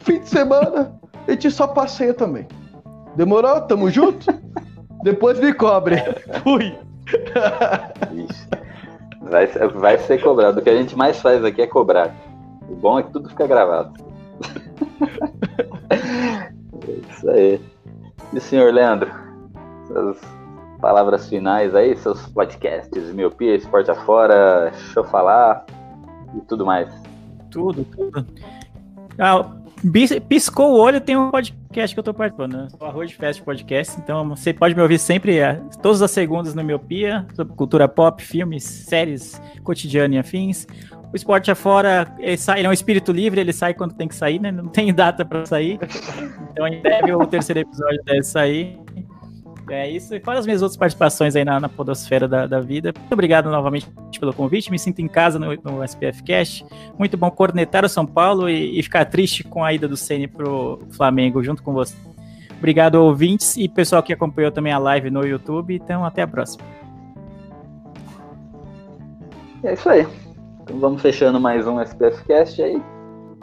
fim 0.00 0.20
de 0.20 0.28
semana, 0.28 0.96
a 1.26 1.30
gente 1.32 1.50
só 1.50 1.66
passeia 1.66 2.14
também. 2.14 2.46
Demorou? 3.16 3.60
Tamo 3.62 3.90
junto? 3.90 4.26
Depois 5.02 5.40
me 5.40 5.52
cobre. 5.52 5.96
Fui. 6.44 6.72
Vai, 9.22 9.46
vai 9.46 9.98
ser 9.98 10.22
cobrado. 10.22 10.60
O 10.60 10.62
que 10.62 10.70
a 10.70 10.76
gente 10.76 10.96
mais 10.96 11.20
faz 11.20 11.44
aqui 11.44 11.62
é 11.62 11.66
cobrar. 11.66 12.14
O 12.68 12.76
bom 12.76 12.98
é 13.00 13.02
que 13.02 13.12
tudo 13.12 13.28
fica 13.28 13.46
gravado. 13.46 13.92
Isso 17.16 17.30
aí. 17.30 17.60
E 18.32 18.40
senhor 18.40 18.72
Leandro? 18.72 19.10
Suas 19.86 20.18
palavras 20.80 21.28
finais 21.28 21.74
aí, 21.74 21.96
seus 21.96 22.26
podcasts, 22.28 23.12
miopia, 23.14 23.54
esporte 23.54 23.90
afora, 23.90 24.70
deixa 24.70 25.00
eu 25.00 25.04
falar 25.04 25.64
e 26.34 26.40
tudo 26.42 26.66
mais. 26.66 26.92
Tudo, 27.50 27.84
tudo. 27.84 28.26
Ah, 29.18 29.46
piscou 30.28 30.72
o 30.72 30.78
olho, 30.78 31.00
tem 31.00 31.16
um 31.16 31.30
podcast 31.30 31.94
que 31.94 31.98
eu 31.98 32.04
tô 32.04 32.12
participando, 32.12 32.52
né? 32.56 32.68
O 32.78 32.84
Arroz 32.84 33.10
de 33.10 33.16
Fest 33.16 33.42
Podcast, 33.42 33.98
então 33.98 34.28
você 34.28 34.52
pode 34.52 34.74
me 34.74 34.82
ouvir 34.82 34.98
sempre, 34.98 35.38
é, 35.38 35.60
todas 35.82 36.02
as 36.02 36.10
segundas 36.10 36.54
no 36.54 36.62
Miopia, 36.62 37.26
sobre 37.34 37.54
cultura 37.54 37.88
pop, 37.88 38.22
filmes, 38.22 38.64
séries, 38.64 39.40
cotidiano 39.62 40.14
e 40.14 40.18
afins. 40.18 40.66
O 41.12 41.16
esporte 41.16 41.50
afora, 41.50 42.14
ele, 42.18 42.36
sai, 42.36 42.58
ele 42.58 42.66
é 42.66 42.70
um 42.70 42.72
espírito 42.72 43.12
livre, 43.12 43.40
ele 43.40 43.52
sai 43.52 43.72
quando 43.72 43.94
tem 43.94 44.08
que 44.08 44.14
sair, 44.14 44.40
né? 44.40 44.50
Não 44.50 44.66
tem 44.66 44.92
data 44.94 45.24
para 45.24 45.46
sair. 45.46 45.78
Então, 46.50 46.66
em 46.66 46.80
breve, 46.80 47.12
o 47.14 47.26
terceiro 47.26 47.60
episódio 47.60 48.02
deve 48.04 48.22
sair. 48.22 48.78
É 49.70 49.90
isso. 49.90 50.14
E 50.14 50.20
fora 50.20 50.38
as 50.38 50.46
minhas 50.46 50.62
outras 50.62 50.76
participações 50.76 51.34
aí 51.34 51.44
na, 51.44 51.58
na 51.58 51.68
podosfera 51.68 52.28
da, 52.28 52.46
da, 52.46 52.60
vida. 52.60 52.92
Muito 52.96 53.12
obrigado 53.12 53.50
novamente 53.50 53.88
pelo 54.18 54.32
convite. 54.32 54.70
Me 54.70 54.78
sinto 54.78 55.00
em 55.00 55.08
casa 55.08 55.38
no, 55.38 55.54
no 55.56 55.82
SPF 55.82 56.22
Cast. 56.22 56.64
Muito 56.96 57.16
bom 57.16 57.30
cornetar 57.30 57.84
o 57.84 57.88
São 57.88 58.06
Paulo 58.06 58.48
e, 58.48 58.78
e 58.78 58.82
ficar 58.82 59.04
triste 59.06 59.42
com 59.42 59.64
a 59.64 59.72
ida 59.72 59.88
do 59.88 59.96
Ceni 59.96 60.28
pro 60.28 60.78
Flamengo 60.90 61.42
junto 61.42 61.62
com 61.62 61.72
você. 61.72 61.96
Obrigado, 62.58 62.94
ouvintes 62.96 63.56
e 63.56 63.68
pessoal 63.68 64.02
que 64.02 64.12
acompanhou 64.12 64.50
também 64.50 64.72
a 64.72 64.78
live 64.78 65.10
no 65.10 65.26
YouTube. 65.26 65.74
Então, 65.74 66.04
até 66.04 66.22
a 66.22 66.26
próxima. 66.28 66.64
É 69.64 69.72
isso 69.72 69.88
aí. 69.88 70.06
Então 70.66 70.80
vamos 70.80 71.00
fechando 71.00 71.40
mais 71.40 71.64
um 71.64 71.80
SPF 71.80 72.24
Cast 72.24 72.60
aí. 72.60 72.82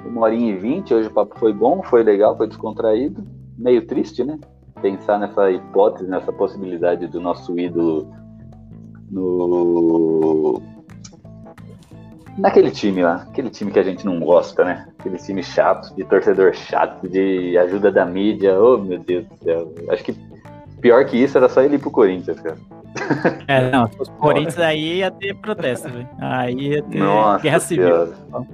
Uma 0.05 0.23
horinha 0.23 0.51
e 0.51 0.57
vinte. 0.57 0.93
Hoje 0.93 1.07
o 1.07 1.13
papo 1.13 1.39
foi 1.39 1.53
bom, 1.53 1.81
foi 1.81 2.03
legal, 2.03 2.35
foi 2.35 2.49
descontraído. 2.49 3.25
Meio 3.57 3.87
triste, 3.87 4.25
né? 4.25 4.37
Pensar 4.81 5.17
nessa 5.17 5.49
hipótese, 5.49 6.09
nessa 6.09 6.33
possibilidade 6.33 7.07
do 7.07 7.21
nosso 7.21 7.57
ídolo 7.57 8.13
no 9.09 10.61
naquele 12.37 12.71
time 12.71 13.03
lá, 13.03 13.25
aquele 13.29 13.49
time 13.49 13.71
que 13.71 13.79
a 13.79 13.83
gente 13.83 14.05
não 14.05 14.19
gosta, 14.19 14.65
né? 14.65 14.89
Aquele 14.99 15.17
time 15.17 15.41
chato, 15.41 15.95
de 15.95 16.03
torcedor 16.03 16.53
chato, 16.53 17.07
de 17.07 17.57
ajuda 17.57 17.89
da 17.89 18.05
mídia. 18.05 18.61
Oh, 18.61 18.77
meu 18.77 18.99
Deus 18.99 19.25
do 19.27 19.37
céu. 19.37 19.73
Acho 19.87 20.03
que 20.03 20.13
pior 20.81 21.05
que 21.05 21.15
isso 21.15 21.37
era 21.37 21.47
só 21.47 21.61
ele 21.61 21.75
ir 21.75 21.79
pro 21.79 21.89
Corinthians, 21.89 22.41
cara. 22.41 22.57
É, 23.47 23.69
não, 23.71 23.87
fosse 23.87 24.11
Corinthians 24.11 24.59
aí 24.59 24.97
ia 24.97 25.11
ter 25.11 25.35
protesto, 25.35 25.89
velho. 25.89 26.07
Aí 26.19 26.55
ia 26.55 26.83
ter 26.83 26.99
Nossa 26.99 27.43
guerra 27.43 27.59
civil. 27.59 28.07
Senhora. 28.07 28.47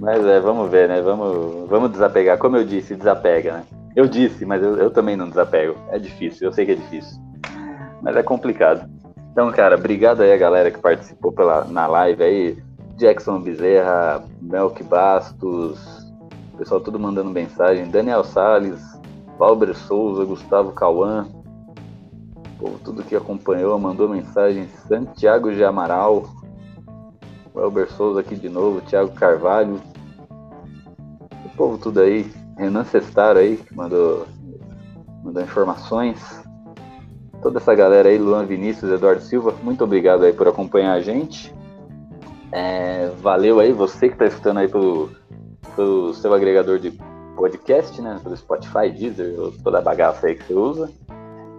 Mas 0.00 0.24
é, 0.24 0.40
vamos 0.40 0.70
ver, 0.70 0.88
né? 0.88 1.00
Vamos, 1.00 1.68
vamos 1.68 1.90
desapegar. 1.92 2.38
Como 2.38 2.56
eu 2.56 2.64
disse, 2.64 2.94
desapega, 2.94 3.52
né? 3.52 3.64
Eu 3.94 4.06
disse, 4.06 4.46
mas 4.46 4.62
eu, 4.62 4.76
eu 4.76 4.90
também 4.90 5.16
não 5.16 5.28
desapego. 5.28 5.76
É 5.90 5.98
difícil, 5.98 6.48
eu 6.48 6.52
sei 6.52 6.64
que 6.64 6.72
é 6.72 6.76
difícil. 6.76 7.20
Mas 8.00 8.16
é 8.16 8.22
complicado. 8.22 8.88
Então, 9.32 9.50
cara, 9.52 9.76
obrigado 9.76 10.22
aí 10.22 10.32
a 10.32 10.38
galera 10.38 10.70
que 10.70 10.78
participou 10.78 11.32
pela, 11.32 11.64
na 11.64 11.86
live 11.86 12.22
aí. 12.22 12.58
Jackson 12.96 13.40
Bezerra, 13.40 14.22
Melk 14.42 14.82
Bastos, 14.84 15.78
o 16.52 16.58
pessoal 16.58 16.80
tudo 16.80 16.98
mandando 16.98 17.30
mensagem. 17.30 17.90
Daniel 17.90 18.22
Salles, 18.22 18.80
Valber 19.38 19.74
Souza, 19.74 20.24
Gustavo 20.24 20.72
Cauã, 20.72 21.26
povo 22.60 22.78
tudo 22.84 23.02
que 23.02 23.16
acompanhou, 23.16 23.78
mandou 23.78 24.08
mensagem. 24.08 24.68
Santiago 24.86 25.52
de 25.52 25.64
Amaral, 25.64 26.28
o 27.54 27.60
Elber 27.60 27.90
Souza 27.90 28.20
aqui 28.20 28.36
de 28.36 28.48
novo, 28.48 28.82
Thiago 28.82 29.12
Carvalho, 29.12 29.80
o 31.44 31.48
povo 31.56 31.78
tudo 31.78 32.00
aí, 32.00 32.30
Renan 32.58 32.84
Sestaro 32.84 33.38
aí, 33.38 33.56
que 33.56 33.74
mandou, 33.74 34.26
mandou 35.24 35.42
informações. 35.42 36.18
Toda 37.42 37.58
essa 37.58 37.74
galera 37.74 38.10
aí, 38.10 38.18
Luan 38.18 38.44
Vinícius, 38.44 38.92
Eduardo 38.92 39.22
Silva, 39.22 39.54
muito 39.62 39.82
obrigado 39.82 40.24
aí 40.24 40.32
por 40.32 40.46
acompanhar 40.46 40.92
a 40.92 41.00
gente. 41.00 41.54
É, 42.52 43.10
valeu 43.22 43.58
aí, 43.60 43.72
você 43.72 44.08
que 44.08 44.14
está 44.14 44.26
escutando 44.26 44.58
aí 44.58 44.68
pelo, 44.68 45.10
pelo 45.74 46.12
seu 46.12 46.34
agregador 46.34 46.78
de 46.78 46.90
podcast, 47.34 48.02
né? 48.02 48.20
Pelo 48.22 48.36
Spotify, 48.36 48.90
Deezer, 48.90 49.34
toda 49.64 49.78
a 49.78 49.82
bagaça 49.82 50.26
aí 50.26 50.34
que 50.34 50.44
você 50.44 50.54
usa. 50.54 50.90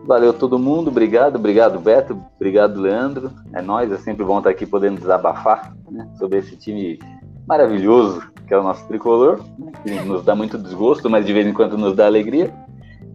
Valeu 0.06 0.34
todo 0.34 0.58
mundo, 0.58 0.90
obrigado, 0.90 1.36
obrigado 1.36 1.80
Beto, 1.80 2.20
obrigado 2.36 2.80
Leandro. 2.80 3.32
É 3.54 3.62
nós, 3.62 3.92
é 3.92 3.98
sempre 3.98 4.26
bom 4.26 4.40
estar 4.40 4.50
aqui 4.50 4.66
podendo 4.66 5.00
desabafar 5.00 5.74
né, 5.90 6.08
sobre 6.18 6.40
esse 6.40 6.56
time 6.58 7.00
maravilhoso 7.48 8.32
que 8.52 8.54
é 8.54 8.60
o 8.60 8.64
nosso 8.64 8.86
tricolor, 8.86 9.40
né, 9.58 9.72
que 9.82 9.92
nos 10.02 10.26
dá 10.26 10.36
muito 10.36 10.58
desgosto, 10.58 11.10
mas 11.10 11.26
de 11.26 11.32
vez 11.32 11.48
em 11.48 11.54
quando 11.54 11.78
nos 11.78 11.96
dá 11.96 12.06
alegria. 12.06 12.54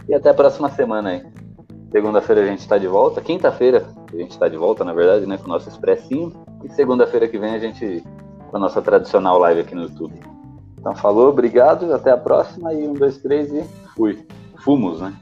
E 0.08 0.14
até 0.14 0.30
a 0.30 0.34
próxima 0.34 0.70
semana 0.70 1.10
aí. 1.10 1.22
Segunda-feira 1.92 2.42
a 2.42 2.46
gente 2.46 2.60
está 2.60 2.78
de 2.78 2.86
volta, 2.86 3.20
quinta-feira 3.20 3.86
a 4.10 4.16
gente 4.16 4.30
está 4.30 4.48
de 4.48 4.56
volta, 4.56 4.82
na 4.82 4.94
verdade, 4.94 5.26
né, 5.26 5.36
com 5.36 5.44
o 5.44 5.48
nosso 5.48 5.68
expressinho. 5.68 6.32
E 6.64 6.70
segunda-feira 6.70 7.28
que 7.28 7.38
vem 7.38 7.54
a 7.54 7.58
gente 7.58 8.02
com 8.48 8.56
a 8.56 8.60
nossa 8.60 8.80
tradicional 8.80 9.38
live 9.40 9.60
aqui 9.60 9.74
no 9.74 9.82
YouTube. 9.82 10.18
Então 10.78 10.94
falou, 10.94 11.28
obrigado, 11.28 11.92
até 11.92 12.10
a 12.10 12.16
próxima 12.16 12.72
e 12.72 12.88
um, 12.88 12.94
dois, 12.94 13.18
três 13.18 13.52
e 13.52 13.62
fui. 13.94 14.26
Fumos, 14.64 15.02
né? 15.02 15.12